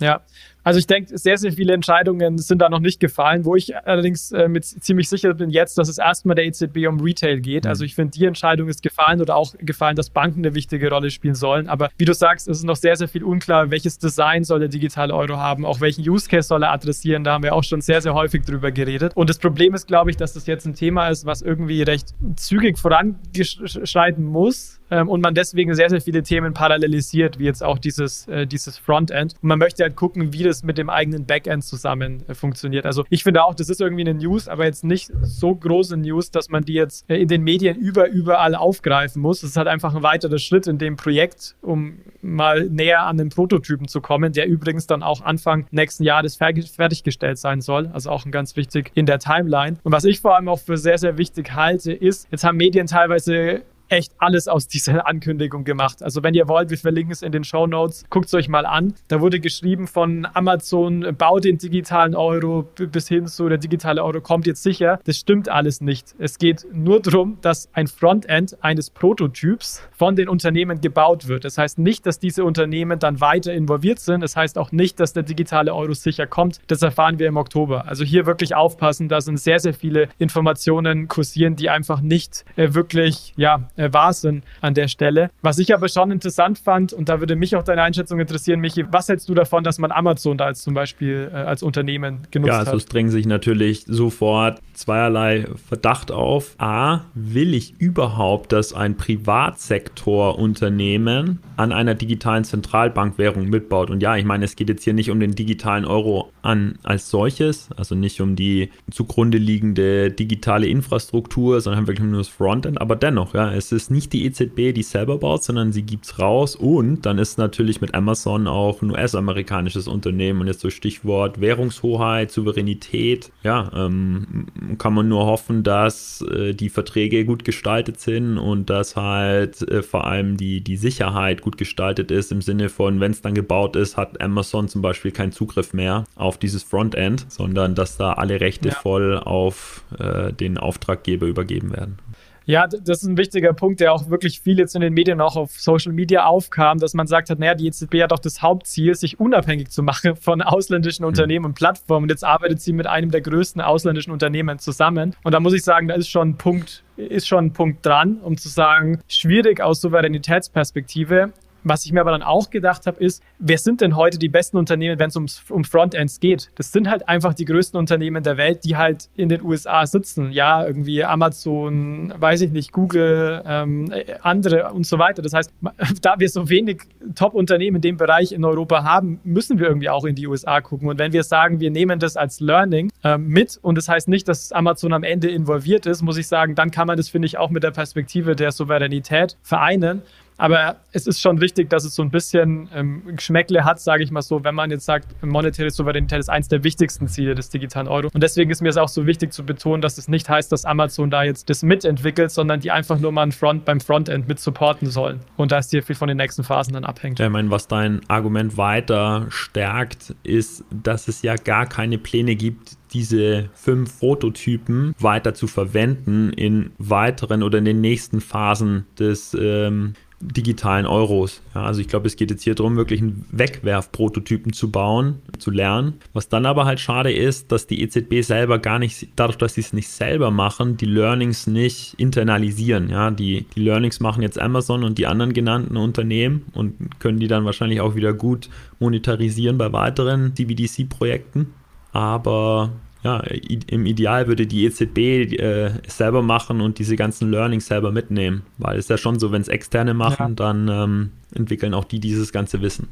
[0.00, 0.22] Ja,
[0.64, 4.32] also ich denke, sehr, sehr viele Entscheidungen sind da noch nicht gefallen, wo ich allerdings
[4.32, 7.64] äh, mit ziemlich sicher bin jetzt, dass es erstmal der EZB um Retail geht.
[7.64, 7.70] Mhm.
[7.70, 11.10] Also ich finde, die Entscheidung ist gefallen oder auch gefallen, dass Banken eine wichtige Rolle
[11.10, 11.68] spielen sollen.
[11.68, 14.68] Aber wie du sagst, ist es noch sehr, sehr viel unklar, welches Design soll der
[14.68, 17.24] digitale Euro haben, auch welchen Use Case soll er adressieren.
[17.24, 19.12] Da haben wir auch schon sehr, sehr häufig drüber geredet.
[19.14, 22.14] Und das Problem ist, glaube ich, dass das jetzt ein Thema ist, was irgendwie recht
[22.36, 27.78] zügig voranschreiten muss ähm, und man deswegen sehr, sehr viele Themen parallelisiert, wie jetzt auch
[27.78, 29.34] dieses, äh, dieses Frontend.
[29.42, 32.86] Und man möchte halt gucken, wie das mit dem eigenen Backend zusammen äh, funktioniert.
[32.86, 36.30] Also ich finde auch, das ist irgendwie eine News, aber jetzt nicht so große News,
[36.30, 39.42] dass man die jetzt äh, in den Medien über überall aufgreifen muss.
[39.42, 43.30] Es ist halt einfach ein weiterer Schritt in dem Projekt, um mal näher an den
[43.30, 47.90] Prototypen zu kommen, der übrigens dann auch Anfang nächsten Jahres fertiggestellt sein soll.
[47.92, 49.78] Also auch ein ganz wichtig in der Timeline.
[49.82, 52.86] Und was ich vor allem auch für sehr, sehr wichtig halte, ist, jetzt haben Medien
[52.86, 56.02] teilweise echt alles aus dieser Ankündigung gemacht.
[56.02, 58.04] Also wenn ihr wollt, wir verlinken es in den Show Notes.
[58.10, 58.94] Guckt es euch mal an.
[59.08, 64.20] Da wurde geschrieben von Amazon, bau den digitalen Euro bis hin zu der digitale Euro
[64.20, 65.00] kommt jetzt sicher.
[65.04, 66.14] Das stimmt alles nicht.
[66.18, 71.44] Es geht nur darum, dass ein Frontend eines Prototyps von den Unternehmen gebaut wird.
[71.44, 74.22] Das heißt nicht, dass diese Unternehmen dann weiter involviert sind.
[74.22, 76.60] Das heißt auch nicht, dass der digitale Euro sicher kommt.
[76.66, 77.86] Das erfahren wir im Oktober.
[77.86, 79.08] Also hier wirklich aufpassen.
[79.08, 84.12] Da sind sehr, sehr viele Informationen kursieren, die einfach nicht äh, wirklich, ja, äh, wahr
[84.12, 85.30] sind an der Stelle.
[85.42, 88.84] Was ich aber schon interessant fand, und da würde mich auch deine Einschätzung interessieren, Michi,
[88.90, 92.52] was hältst du davon, dass man Amazon da als zum Beispiel äh, als Unternehmen genutzt
[92.52, 92.66] hat?
[92.66, 96.54] Ja, also es drängen sich natürlich sofort zweierlei Verdacht auf.
[96.58, 103.90] A, will ich überhaupt, dass ein Privatsektorunternehmen an einer digitalen Zentralbankwährung mitbaut?
[103.90, 107.10] Und ja, ich meine, es geht jetzt hier nicht um den digitalen Euro an als
[107.10, 112.96] solches, also nicht um die zugrunde liegende digitale Infrastruktur, sondern wirklich nur das Frontend, aber
[112.96, 116.56] dennoch, ja, es ist nicht die EZB, die selber baut, sondern sie gibt es raus.
[116.56, 120.40] Und dann ist natürlich mit Amazon auch ein US-amerikanisches Unternehmen.
[120.40, 124.46] Und jetzt so Stichwort Währungshoheit, Souveränität, ja, ähm,
[124.78, 129.82] kann man nur hoffen, dass äh, die Verträge gut gestaltet sind und dass halt äh,
[129.82, 132.32] vor allem die, die Sicherheit gut gestaltet ist.
[132.32, 136.04] Im Sinne von, wenn es dann gebaut ist, hat Amazon zum Beispiel keinen Zugriff mehr
[136.14, 138.74] auf dieses Frontend, sondern dass da alle Rechte ja.
[138.74, 141.98] voll auf äh, den Auftraggeber übergeben werden.
[142.46, 145.36] Ja, das ist ein wichtiger Punkt, der auch wirklich viel jetzt in den Medien auch
[145.36, 148.94] auf Social Media aufkam, dass man sagt hat, naja, die EZB hat doch das Hauptziel,
[148.94, 151.08] sich unabhängig zu machen von ausländischen mhm.
[151.08, 152.04] Unternehmen und Plattformen.
[152.04, 155.16] Und jetzt arbeitet sie mit einem der größten ausländischen Unternehmen zusammen.
[155.22, 158.18] Und da muss ich sagen, da ist schon ein Punkt, ist schon ein Punkt dran,
[158.22, 161.32] um zu sagen, schwierig aus Souveränitätsperspektive.
[161.64, 164.56] Was ich mir aber dann auch gedacht habe, ist, wer sind denn heute die besten
[164.56, 165.16] Unternehmen, wenn es
[165.48, 166.50] um Frontends geht?
[166.56, 170.30] Das sind halt einfach die größten Unternehmen der Welt, die halt in den USA sitzen.
[170.30, 175.22] Ja, irgendwie Amazon, weiß ich nicht, Google, ähm, andere und so weiter.
[175.22, 175.52] Das heißt,
[176.02, 176.82] da wir so wenig
[177.14, 180.88] Top-Unternehmen in dem Bereich in Europa haben, müssen wir irgendwie auch in die USA gucken.
[180.88, 184.28] Und wenn wir sagen, wir nehmen das als Learning ähm, mit und das heißt nicht,
[184.28, 187.38] dass Amazon am Ende involviert ist, muss ich sagen, dann kann man das, finde ich,
[187.38, 190.02] auch mit der Perspektive der Souveränität vereinen.
[190.36, 194.10] Aber es ist schon wichtig, dass es so ein bisschen ähm, Geschmäckle hat, sage ich
[194.10, 197.86] mal so, wenn man jetzt sagt, monetäre Souveränität ist eins der wichtigsten Ziele des digitalen
[197.86, 198.08] Euro.
[198.12, 200.64] Und deswegen ist mir es auch so wichtig zu betonen, dass es nicht heißt, dass
[200.64, 204.40] Amazon da jetzt das mitentwickelt, sondern die einfach nur mal ein Front beim Frontend mit
[204.40, 205.20] supporten sollen.
[205.36, 207.18] Und da ist hier viel von den nächsten Phasen dann abhängt.
[207.18, 212.34] Ja, ich meine, was dein Argument weiter stärkt, ist, dass es ja gar keine Pläne
[212.34, 219.36] gibt, diese fünf Prototypen weiter zu verwenden in weiteren oder in den nächsten Phasen des
[219.38, 221.42] ähm, digitalen Euros.
[221.54, 225.50] Ja, also ich glaube, es geht jetzt hier darum, wirklich einen Wegwerfprototypen zu bauen, zu
[225.50, 225.94] lernen.
[226.12, 229.60] Was dann aber halt schade ist, dass die EZB selber gar nicht, dadurch, dass sie
[229.60, 232.88] es nicht selber machen, die Learnings nicht internalisieren.
[232.90, 237.28] Ja, die, die Learnings machen jetzt Amazon und die anderen genannten Unternehmen und können die
[237.28, 238.48] dann wahrscheinlich auch wieder gut
[238.78, 241.52] monetarisieren bei weiteren CBDC-Projekten.
[241.92, 242.72] Aber
[243.04, 244.98] ja, im Ideal würde die EZB
[245.38, 248.42] äh, es selber machen und diese ganzen Learnings selber mitnehmen.
[248.56, 250.34] Weil es ist ja schon so, wenn es Externe machen, ja.
[250.34, 252.88] dann ähm, entwickeln auch die dieses ganze Wissen.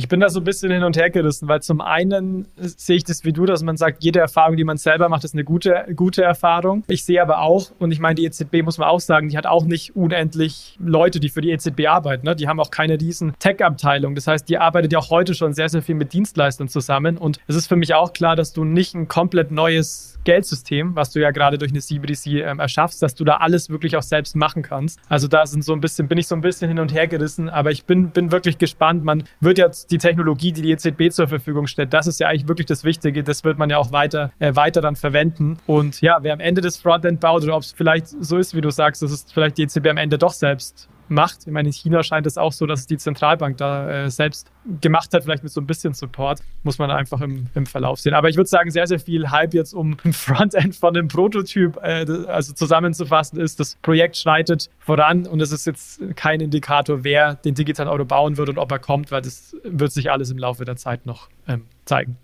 [0.00, 3.02] Ich bin da so ein bisschen hin und her gerissen, weil zum einen sehe ich
[3.02, 5.86] das wie du, dass man sagt, jede Erfahrung, die man selber macht, ist eine gute,
[5.96, 6.84] gute Erfahrung.
[6.86, 9.46] Ich sehe aber auch, und ich meine, die EZB muss man auch sagen, die hat
[9.46, 12.26] auch nicht unendlich Leute, die für die EZB arbeiten.
[12.26, 12.36] Ne?
[12.36, 14.14] Die haben auch keine riesen Tech-Abteilung.
[14.14, 17.18] Das heißt, die arbeitet ja auch heute schon sehr, sehr viel mit Dienstleistern zusammen.
[17.18, 21.10] Und es ist für mich auch klar, dass du nicht ein komplett neues Geldsystem, was
[21.10, 24.36] du ja gerade durch eine CBDC ähm, erschaffst, dass du da alles wirklich auch selbst
[24.36, 25.00] machen kannst.
[25.08, 27.48] Also da sind so ein bisschen, bin ich so ein bisschen hin und her gerissen,
[27.48, 29.04] aber ich bin, bin wirklich gespannt.
[29.04, 32.46] Man wird jetzt die Technologie, die die EZB zur Verfügung stellt, das ist ja eigentlich
[32.46, 33.24] wirklich das Wichtige.
[33.24, 35.56] Das wird man ja auch weiter, äh, weiter dann verwenden.
[35.66, 38.60] Und ja, wer am Ende das Frontend baut oder ob es vielleicht so ist, wie
[38.60, 41.46] du sagst, dass es vielleicht die EZB am Ende doch selbst macht.
[41.46, 44.50] Ich meine, in China scheint es auch so, dass die Zentralbank da äh, selbst
[44.80, 46.40] gemacht hat, vielleicht mit so ein bisschen Support.
[46.62, 48.14] Muss man einfach im, im Verlauf sehen.
[48.14, 51.76] Aber ich würde sagen, sehr, sehr viel Hype jetzt um ein Frontend von einem Prototyp,
[51.82, 57.34] äh, also zusammenzufassen ist, das Projekt schreitet voran und es ist jetzt kein Indikator, wer
[57.34, 60.38] den digitalen Euro bauen wird und ob er kommt, weil das wird sich alles im
[60.38, 62.16] Laufe der Zeit noch ähm, zeigen.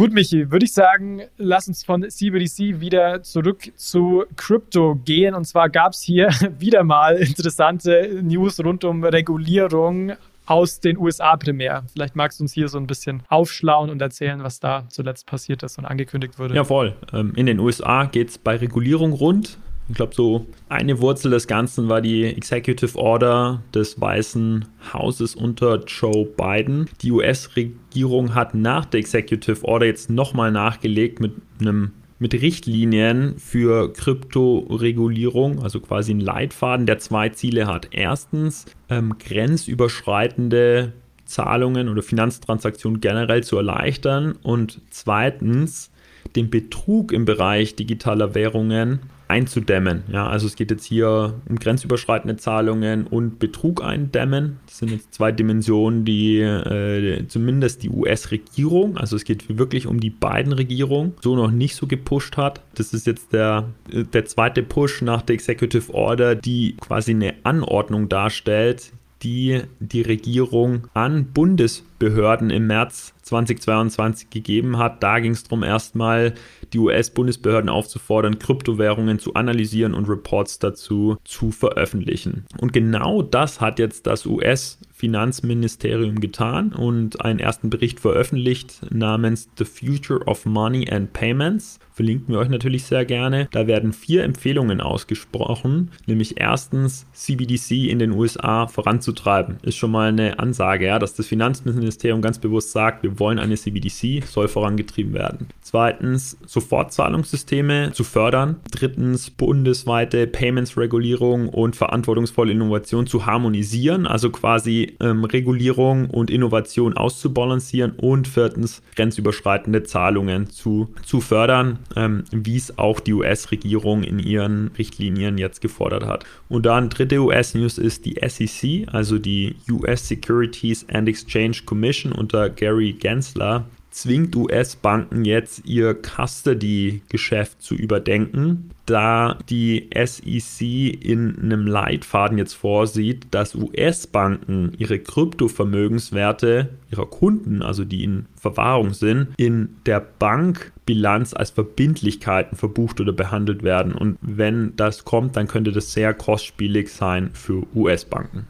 [0.00, 5.34] Gut, Michi, würde ich sagen, lass uns von CBDC wieder zurück zu Crypto gehen.
[5.34, 10.12] Und zwar gab es hier wieder mal interessante News rund um Regulierung
[10.46, 11.84] aus den USA primär.
[11.92, 15.62] Vielleicht magst du uns hier so ein bisschen aufschlauen und erzählen, was da zuletzt passiert
[15.64, 16.54] ist und angekündigt wurde.
[16.54, 16.96] Ja, voll.
[17.12, 19.58] Ähm, in den USA geht es bei Regulierung rund.
[19.90, 25.82] Ich glaube, so eine Wurzel des Ganzen war die Executive Order des Weißen Hauses unter
[25.84, 26.88] Joe Biden.
[27.02, 33.92] Die US-Regierung hat nach der Executive Order jetzt nochmal nachgelegt mit einem mit Richtlinien für
[33.92, 37.88] Kryptoregulierung, also quasi ein Leitfaden, der zwei Ziele hat.
[37.90, 40.92] Erstens ähm, grenzüberschreitende
[41.24, 45.90] Zahlungen oder Finanztransaktionen generell zu erleichtern und zweitens
[46.36, 49.00] den Betrug im Bereich digitaler Währungen
[49.30, 50.02] einzudämmen.
[50.12, 54.58] Ja, also es geht jetzt hier um grenzüberschreitende Zahlungen und Betrug eindämmen.
[54.66, 60.00] Das sind jetzt zwei Dimensionen, die äh, zumindest die US-Regierung, also es geht wirklich um
[60.00, 62.60] die beiden Regierungen, so noch nicht so gepusht hat.
[62.74, 68.08] Das ist jetzt der, der zweite Push nach der Executive Order, die quasi eine Anordnung
[68.08, 75.02] darstellt, die die Regierung an Bundesbehörden im März 2022 gegeben hat.
[75.02, 76.34] Da ging es darum, erstmal
[76.72, 82.46] die US-Bundesbehörden aufzufordern, Kryptowährungen zu analysieren und Reports dazu zu veröffentlichen.
[82.58, 89.64] Und genau das hat jetzt das US-Finanzministerium getan und einen ersten Bericht veröffentlicht namens The
[89.64, 93.48] Future of Money and Payments verlinken wir euch natürlich sehr gerne.
[93.52, 99.58] Da werden vier Empfehlungen ausgesprochen, nämlich erstens CBDC in den USA voranzutreiben.
[99.62, 103.38] Ist schon mal eine Ansage, ja, dass das Finanzministerium Finanzministerium ganz bewusst sagt, wir wollen
[103.38, 105.48] eine CBDC, soll vorangetrieben werden.
[105.60, 108.56] Zweitens, Sofortzahlungssysteme zu fördern.
[108.70, 117.92] Drittens, bundesweite Payments-Regulierung und verantwortungsvolle Innovation zu harmonisieren, also quasi ähm, Regulierung und Innovation auszubalancieren.
[117.92, 124.68] Und viertens, grenzüberschreitende Zahlungen zu, zu fördern, ähm, wie es auch die US-Regierung in ihren
[124.78, 126.24] Richtlinien jetzt gefordert hat.
[126.48, 132.50] Und dann dritte US-News ist die SEC, also die US Securities and Exchange Commission unter
[132.50, 142.38] Gary Gensler, zwingt US-Banken jetzt ihr Custody-Geschäft zu überdenken, da die SEC in einem Leitfaden
[142.38, 150.00] jetzt vorsieht, dass US-Banken ihre Kryptovermögenswerte ihrer Kunden, also die in Verwahrung sind, in der
[150.00, 153.92] Bankbilanz als Verbindlichkeiten verbucht oder behandelt werden.
[153.92, 158.46] Und wenn das kommt, dann könnte das sehr kostspielig sein für US-Banken.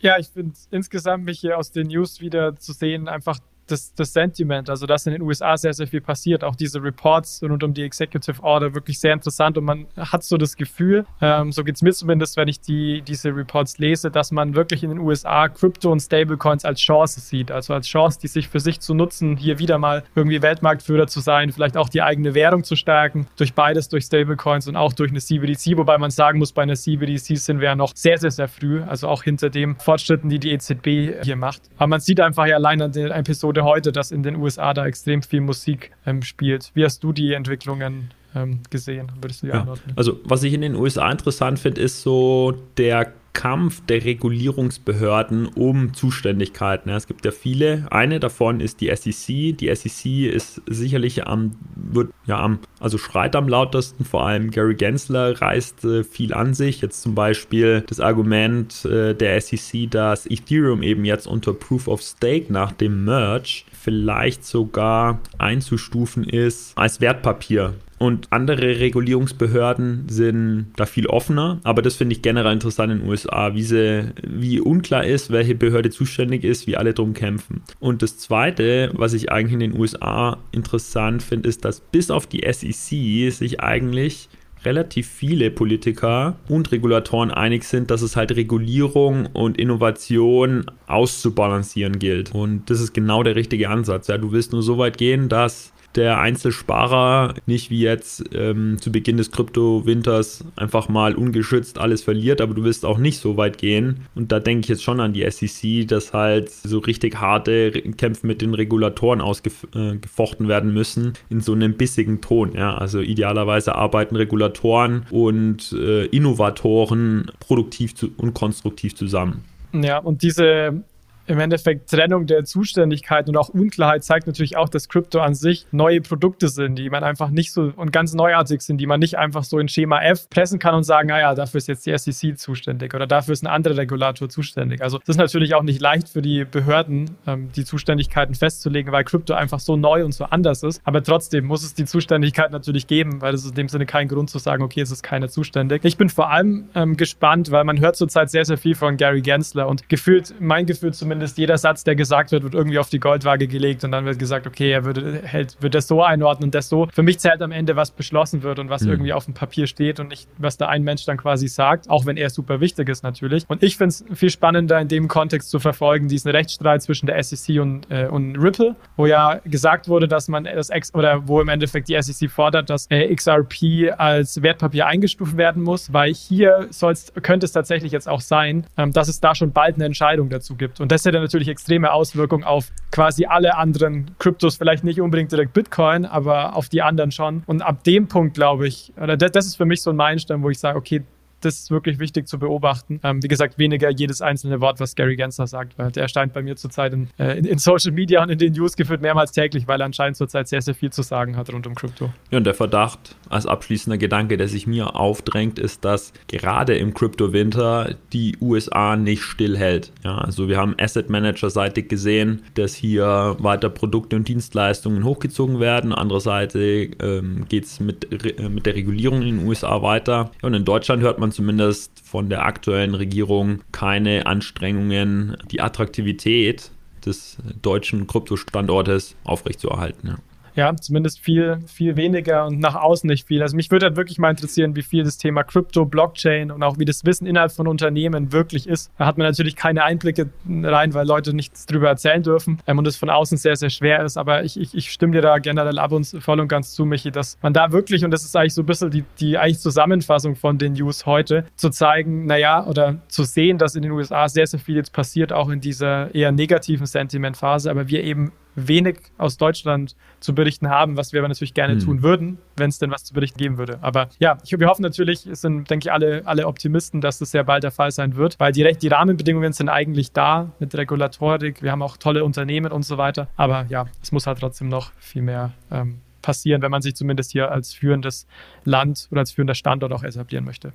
[0.00, 3.38] Ja, ich finde insgesamt mich hier aus den News wieder zu sehen, einfach
[3.72, 6.44] das, das Sentiment, also dass in den USA sehr, sehr viel passiert.
[6.44, 10.36] Auch diese Reports rund um die Executive Order wirklich sehr interessant und man hat so
[10.36, 14.30] das Gefühl, ähm, so geht es mir zumindest, wenn ich die, diese Reports lese, dass
[14.30, 17.50] man wirklich in den USA Crypto und Stablecoins als Chance sieht.
[17.50, 21.20] Also als Chance, die sich für sich zu nutzen, hier wieder mal irgendwie Weltmarktführer zu
[21.20, 25.10] sein, vielleicht auch die eigene Währung zu stärken, durch beides, durch Stablecoins und auch durch
[25.10, 28.30] eine CBDC, wobei man sagen muss, bei einer CBDC sind wir ja noch sehr, sehr,
[28.30, 31.62] sehr früh, also auch hinter dem Fortschritten, die die EZB hier macht.
[31.76, 34.74] Aber man sieht einfach ja allein an der Episode Episode heute, dass in den USA
[34.74, 36.70] da extrem viel Musik ähm, spielt.
[36.74, 39.10] Wie hast du die Entwicklungen ähm, gesehen?
[39.20, 39.66] Würdest du die ja.
[39.96, 45.94] Also, was ich in den USA interessant finde, ist so der Kampf der Regulierungsbehörden um
[45.94, 46.90] Zuständigkeiten.
[46.90, 47.86] es gibt ja viele.
[47.90, 49.56] Eine davon ist die SEC.
[49.56, 54.04] Die SEC ist sicherlich am, wird ja am, also schreit am lautesten.
[54.04, 56.80] Vor allem Gary Gensler reißt äh, viel an sich.
[56.82, 62.02] Jetzt zum Beispiel das Argument äh, der SEC, dass Ethereum eben jetzt unter Proof of
[62.02, 67.74] Stake nach dem Merge vielleicht sogar einzustufen ist als Wertpapier.
[67.98, 71.60] Und andere Regulierungsbehörden sind da viel offener.
[71.62, 75.54] Aber das finde ich generell interessant in den USA, wie, sie, wie unklar ist, welche
[75.54, 77.62] Behörde zuständig ist, wie alle drum kämpfen.
[77.78, 82.26] Und das Zweite, was ich eigentlich in den USA interessant finde, ist, dass bis auf
[82.26, 84.28] die SEC sich eigentlich
[84.64, 92.34] relativ viele Politiker und Regulatoren einig sind, dass es halt Regulierung und Innovation auszubalancieren gilt.
[92.34, 94.08] Und das ist genau der richtige Ansatz.
[94.08, 98.90] Ja, du willst nur so weit gehen, dass der Einzelsparer nicht wie jetzt ähm, zu
[98.92, 103.58] Beginn des Kryptowinters einfach mal ungeschützt alles verliert, aber du willst auch nicht so weit
[103.58, 104.06] gehen.
[104.14, 108.26] Und da denke ich jetzt schon an die SEC, dass halt so richtig harte Kämpfe
[108.26, 112.52] mit den Regulatoren ausgefochten äh, werden müssen in so einem bissigen Ton.
[112.54, 112.76] Ja?
[112.76, 119.44] Also idealerweise arbeiten Regulatoren und äh, Innovatoren produktiv zu, und konstruktiv zusammen.
[119.72, 120.82] Ja, und diese
[121.26, 125.66] im Endeffekt Trennung der Zuständigkeit und auch Unklarheit zeigt natürlich auch, dass Krypto an sich
[125.70, 129.18] neue Produkte sind, die man einfach nicht so und ganz neuartig sind, die man nicht
[129.18, 132.38] einfach so in Schema F pressen kann und sagen, naja, dafür ist jetzt die SEC
[132.38, 134.82] zuständig oder dafür ist ein anderer Regulator zuständig.
[134.82, 139.04] Also das ist natürlich auch nicht leicht für die Behörden, ähm, die Zuständigkeiten festzulegen, weil
[139.04, 140.80] Krypto einfach so neu und so anders ist.
[140.84, 144.30] Aber trotzdem muss es die Zuständigkeit natürlich geben, weil es in dem Sinne kein Grund
[144.30, 145.84] zu sagen, okay, es ist keiner zuständig.
[145.84, 149.22] Ich bin vor allem ähm, gespannt, weil man hört zurzeit sehr, sehr viel von Gary
[149.22, 152.88] Gensler und gefühlt, mein Gefühl zumindest, zumindest jeder Satz, der gesagt wird, wird irgendwie auf
[152.88, 156.48] die Goldwaage gelegt und dann wird gesagt, okay, er würde, hält, wird das so einordnen
[156.48, 156.88] und das so.
[156.92, 158.90] Für mich zählt am Ende, was beschlossen wird und was mhm.
[158.90, 162.06] irgendwie auf dem Papier steht und nicht, was da ein Mensch dann quasi sagt, auch
[162.06, 163.44] wenn er super wichtig ist natürlich.
[163.46, 167.22] Und ich finde es viel spannender in dem Kontext zu verfolgen, diesen Rechtsstreit zwischen der
[167.22, 171.40] SEC und, äh, und Ripple, wo ja gesagt wurde, dass man das Ex oder wo
[171.40, 176.68] im Endeffekt die SEC fordert, dass äh, XRP als Wertpapier eingestuft werden muss, weil hier
[176.70, 180.30] soll's, könnte es tatsächlich jetzt auch sein, ähm, dass es da schon bald eine Entscheidung
[180.30, 180.80] dazu gibt.
[180.80, 185.32] Und das das hätte natürlich extreme Auswirkungen auf quasi alle anderen Kryptos, vielleicht nicht unbedingt
[185.32, 187.42] direkt Bitcoin, aber auf die anderen schon.
[187.46, 190.50] Und ab dem Punkt glaube ich, oder das, ist für mich so ein Meilenstein, wo
[190.50, 191.02] ich sage, okay,
[191.44, 193.00] das ist wirklich wichtig zu beobachten.
[193.02, 196.42] Ähm, wie gesagt, weniger jedes einzelne Wort, was Gary Gensler sagt, weil der erscheint bei
[196.42, 199.68] mir zurzeit in, äh, in, in, Social Media und in den News geführt mehrmals täglich,
[199.68, 202.12] weil er anscheinend zurzeit sehr, sehr viel zu sagen hat rund um Krypto.
[202.30, 206.94] Ja, und der Verdacht als abschließender Gedanke, der sich mir aufdrängt, ist, dass gerade im
[206.94, 209.92] Krypto-Winter die USA nicht stillhält.
[210.04, 215.92] Ja, also wir haben Asset Manager-seitig gesehen, dass hier weiter Produkte und Dienstleistungen hochgezogen werden.
[215.92, 220.30] Andererseits ähm, geht es mit, äh, mit der Regulierung in den USA weiter.
[220.42, 226.70] Ja, und in Deutschland hört man zumindest von der aktuellen Regierung keine Anstrengungen, die Attraktivität
[227.04, 230.08] des deutschen Kryptostandortes aufrechtzuerhalten.
[230.08, 230.18] Ja.
[230.54, 233.42] Ja, zumindest viel, viel weniger und nach außen nicht viel.
[233.42, 236.78] Also mich würde halt wirklich mal interessieren, wie viel das Thema Krypto, Blockchain und auch
[236.78, 238.90] wie das Wissen innerhalb von Unternehmen wirklich ist.
[238.98, 242.86] Da hat man natürlich keine Einblicke rein, weil Leute nichts drüber erzählen dürfen ähm, und
[242.86, 244.16] es von außen sehr, sehr schwer ist.
[244.16, 247.10] Aber ich, ich, ich stimme dir da generell ab und voll und ganz zu, Michi,
[247.10, 250.36] dass man da wirklich, und das ist eigentlich so ein bisschen die, die eigentlich Zusammenfassung
[250.36, 254.46] von den News heute, zu zeigen, naja, oder zu sehen, dass in den USA sehr,
[254.46, 259.36] sehr viel jetzt passiert, auch in dieser eher negativen Sentimentphase, aber wir eben wenig aus
[259.36, 261.80] Deutschland zu berichten haben, was wir aber natürlich gerne hm.
[261.80, 263.78] tun würden, wenn es denn was zu berichten geben würde.
[263.82, 267.30] Aber ja, ich, wir hoffen natürlich, es sind, denke ich, alle, alle Optimisten, dass das
[267.30, 271.62] sehr bald der Fall sein wird, weil die, die Rahmenbedingungen sind eigentlich da mit Regulatorik.
[271.62, 273.28] Wir haben auch tolle Unternehmen und so weiter.
[273.36, 277.32] Aber ja, es muss halt trotzdem noch viel mehr ähm, passieren, wenn man sich zumindest
[277.32, 278.26] hier als führendes
[278.64, 280.72] Land oder als führender Standort auch etablieren möchte.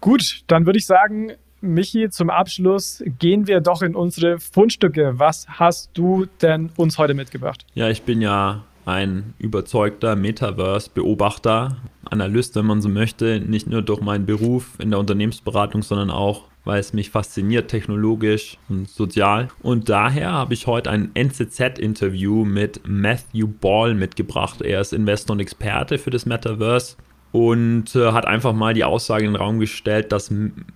[0.00, 5.14] Gut, dann würde ich sagen, Michi, zum Abschluss gehen wir doch in unsere Fundstücke.
[5.16, 7.64] Was hast du denn uns heute mitgebracht?
[7.74, 11.76] Ja, ich bin ja ein überzeugter Metaverse-Beobachter,
[12.10, 16.44] Analyst, wenn man so möchte, nicht nur durch meinen Beruf in der Unternehmensberatung, sondern auch,
[16.64, 19.48] weil es mich fasziniert, technologisch und sozial.
[19.62, 24.62] Und daher habe ich heute ein NZZ-Interview mit Matthew Ball mitgebracht.
[24.62, 26.96] Er ist Investor und Experte für das Metaverse
[27.32, 30.32] und äh, hat einfach mal die Aussage in den Raum gestellt, dass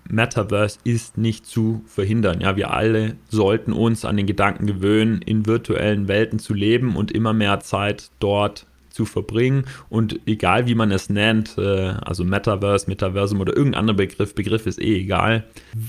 [0.08, 2.40] Metaverse ist nicht zu verhindern.
[2.40, 7.10] Ja, wir alle sollten uns an den Gedanken gewöhnen, in virtuellen Welten zu leben und
[7.10, 9.64] immer mehr Zeit dort zu verbringen.
[9.88, 14.66] Und egal wie man es nennt, äh, also Metaverse, Metaversum oder irgendein anderer Begriff, Begriff
[14.66, 15.44] ist eh egal,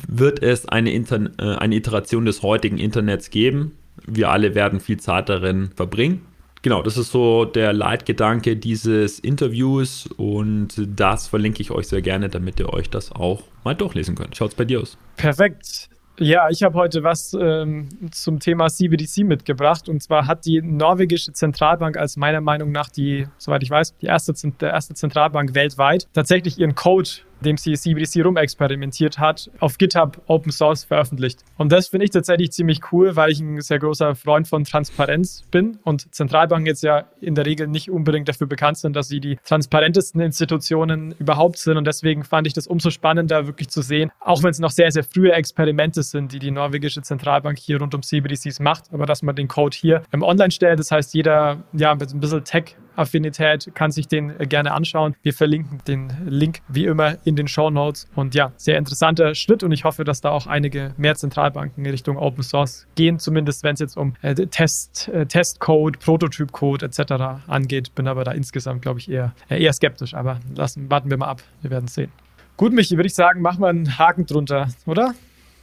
[0.07, 3.73] wird es eine, Inter äh, eine Iteration des heutigen Internets geben.
[4.07, 6.21] Wir alle werden viel Zeit darin verbringen
[6.63, 12.29] Genau, das ist so der Leitgedanke dieses Interviews und das verlinke ich euch sehr gerne,
[12.29, 14.37] damit ihr euch das auch mal durchlesen könnt.
[14.37, 14.97] Schaut's bei dir aus.
[15.17, 15.89] Perfekt.
[16.19, 19.89] Ja, ich habe heute was ähm, zum Thema CBDC mitgebracht.
[19.89, 24.05] Und zwar hat die norwegische Zentralbank als meiner Meinung nach die, soweit ich weiß, die
[24.05, 27.09] erste, der erste Zentralbank weltweit tatsächlich ihren Code
[27.43, 31.43] dem sie CBDC rumexperimentiert hat, auf GitHub Open Source veröffentlicht.
[31.57, 35.43] Und das finde ich tatsächlich ziemlich cool, weil ich ein sehr großer Freund von Transparenz
[35.51, 39.19] bin und Zentralbanken jetzt ja in der Regel nicht unbedingt dafür bekannt sind, dass sie
[39.19, 41.77] die transparentesten Institutionen überhaupt sind.
[41.77, 44.91] Und deswegen fand ich das umso spannender, wirklich zu sehen, auch wenn es noch sehr,
[44.91, 49.21] sehr frühe Experimente sind, die die norwegische Zentralbank hier rund um CBDCs macht, aber dass
[49.21, 50.79] man den Code hier im Online stellt.
[50.79, 55.15] Das heißt, jeder, ja, mit ein bisschen Tech Affinität kann sich den gerne anschauen.
[55.21, 58.07] Wir verlinken den Link wie immer in den Show Notes.
[58.15, 61.91] Und ja, sehr interessanter Schritt und ich hoffe, dass da auch einige mehr Zentralbanken in
[61.91, 67.41] Richtung Open Source gehen, zumindest wenn es jetzt um äh, Test, äh, Testcode, Prototypcode etc.
[67.47, 67.95] angeht.
[67.95, 70.13] Bin aber da insgesamt, glaube ich, eher, äh, eher skeptisch.
[70.13, 71.41] Aber lassen, warten wir mal ab.
[71.61, 72.11] Wir werden sehen.
[72.57, 75.15] Gut, Michi, würde ich sagen, machen wir einen Haken drunter, oder?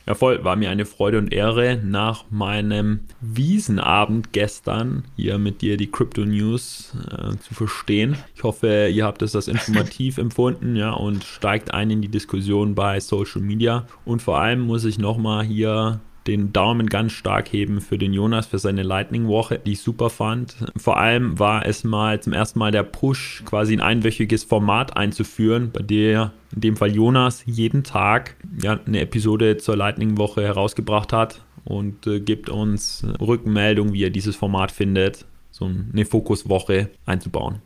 [0.06, 0.42] Ja, voll.
[0.44, 6.24] War mir eine Freude und Ehre, nach meinem Wiesenabend gestern hier mit dir die Crypto
[6.24, 8.16] News äh, zu verstehen.
[8.34, 12.74] Ich hoffe, ihr habt es als informativ empfunden, ja, und steigt ein in die Diskussion
[12.74, 13.86] bei Social Media.
[14.04, 18.46] Und vor allem muss ich nochmal hier den Daumen ganz stark heben für den Jonas
[18.46, 20.56] für seine Lightning-Woche, die ich super fand.
[20.76, 25.70] Vor allem war es mal zum ersten Mal der Push, quasi ein einwöchiges Format einzuführen,
[25.72, 31.42] bei der in dem Fall Jonas jeden Tag ja, eine Episode zur Lightning-Woche herausgebracht hat
[31.64, 37.62] und äh, gibt uns Rückmeldung, wie er dieses Format findet, so eine Fokuswoche einzubauen.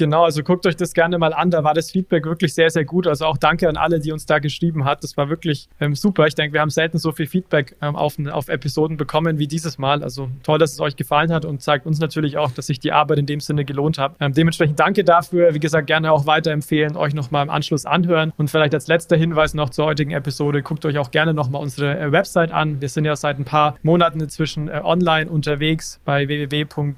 [0.00, 1.50] Genau, also guckt euch das gerne mal an.
[1.50, 3.06] Da war das Feedback wirklich sehr, sehr gut.
[3.06, 5.04] Also auch danke an alle, die uns da geschrieben hat.
[5.04, 6.26] Das war wirklich ähm, super.
[6.26, 9.76] Ich denke, wir haben selten so viel Feedback ähm, auf, auf Episoden bekommen wie dieses
[9.76, 10.02] Mal.
[10.02, 12.92] Also toll, dass es euch gefallen hat und zeigt uns natürlich auch, dass sich die
[12.92, 14.14] Arbeit in dem Sinne gelohnt hat.
[14.20, 15.52] Ähm, dementsprechend danke dafür.
[15.52, 18.32] Wie gesagt, gerne auch weiterempfehlen, euch nochmal im Anschluss anhören.
[18.38, 22.00] Und vielleicht als letzter Hinweis noch zur heutigen Episode, guckt euch auch gerne nochmal unsere
[22.00, 22.80] äh, Website an.
[22.80, 26.94] Wir sind ja seit ein paar Monaten inzwischen äh, online unterwegs bei www.bfrr.de.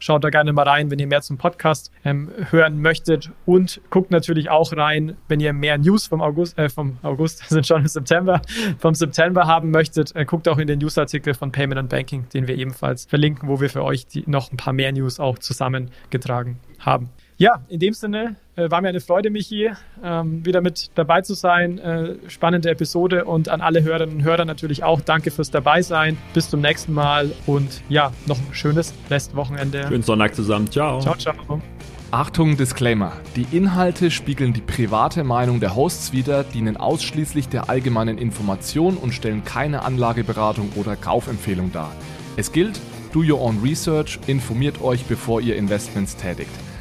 [0.00, 3.30] Schaut da gerne mal rein, wenn ihr mehr mehr zum Podcast ähm, hören möchtet.
[3.46, 7.66] Und guckt natürlich auch rein, wenn ihr mehr News vom August, äh, vom August, sind
[7.66, 8.40] schon im September,
[8.78, 12.48] vom September haben möchtet, äh, guckt auch in den Newsartikel von Payment and Banking, den
[12.48, 16.58] wir ebenfalls verlinken, wo wir für euch die, noch ein paar mehr News auch zusammengetragen
[16.78, 17.10] haben.
[17.40, 19.70] Ja, in dem Sinne äh, war mir eine Freude, Michi,
[20.04, 21.78] ähm, wieder mit dabei zu sein.
[21.78, 26.18] Äh, spannende Episode und an alle Hörerinnen und Hörer natürlich auch danke fürs Dabeisein.
[26.34, 29.88] Bis zum nächsten Mal und ja, noch ein schönes Restwochenende.
[29.88, 30.70] Schönen Sonntag zusammen.
[30.70, 31.00] Ciao.
[31.00, 31.62] Ciao, ciao.
[32.10, 33.12] Achtung, Disclaimer.
[33.36, 39.14] Die Inhalte spiegeln die private Meinung der Hosts wider, dienen ausschließlich der allgemeinen Information und
[39.14, 41.90] stellen keine Anlageberatung oder Kaufempfehlung dar.
[42.36, 42.78] Es gilt,
[43.14, 46.50] do your own research, informiert euch, bevor ihr Investments tätigt.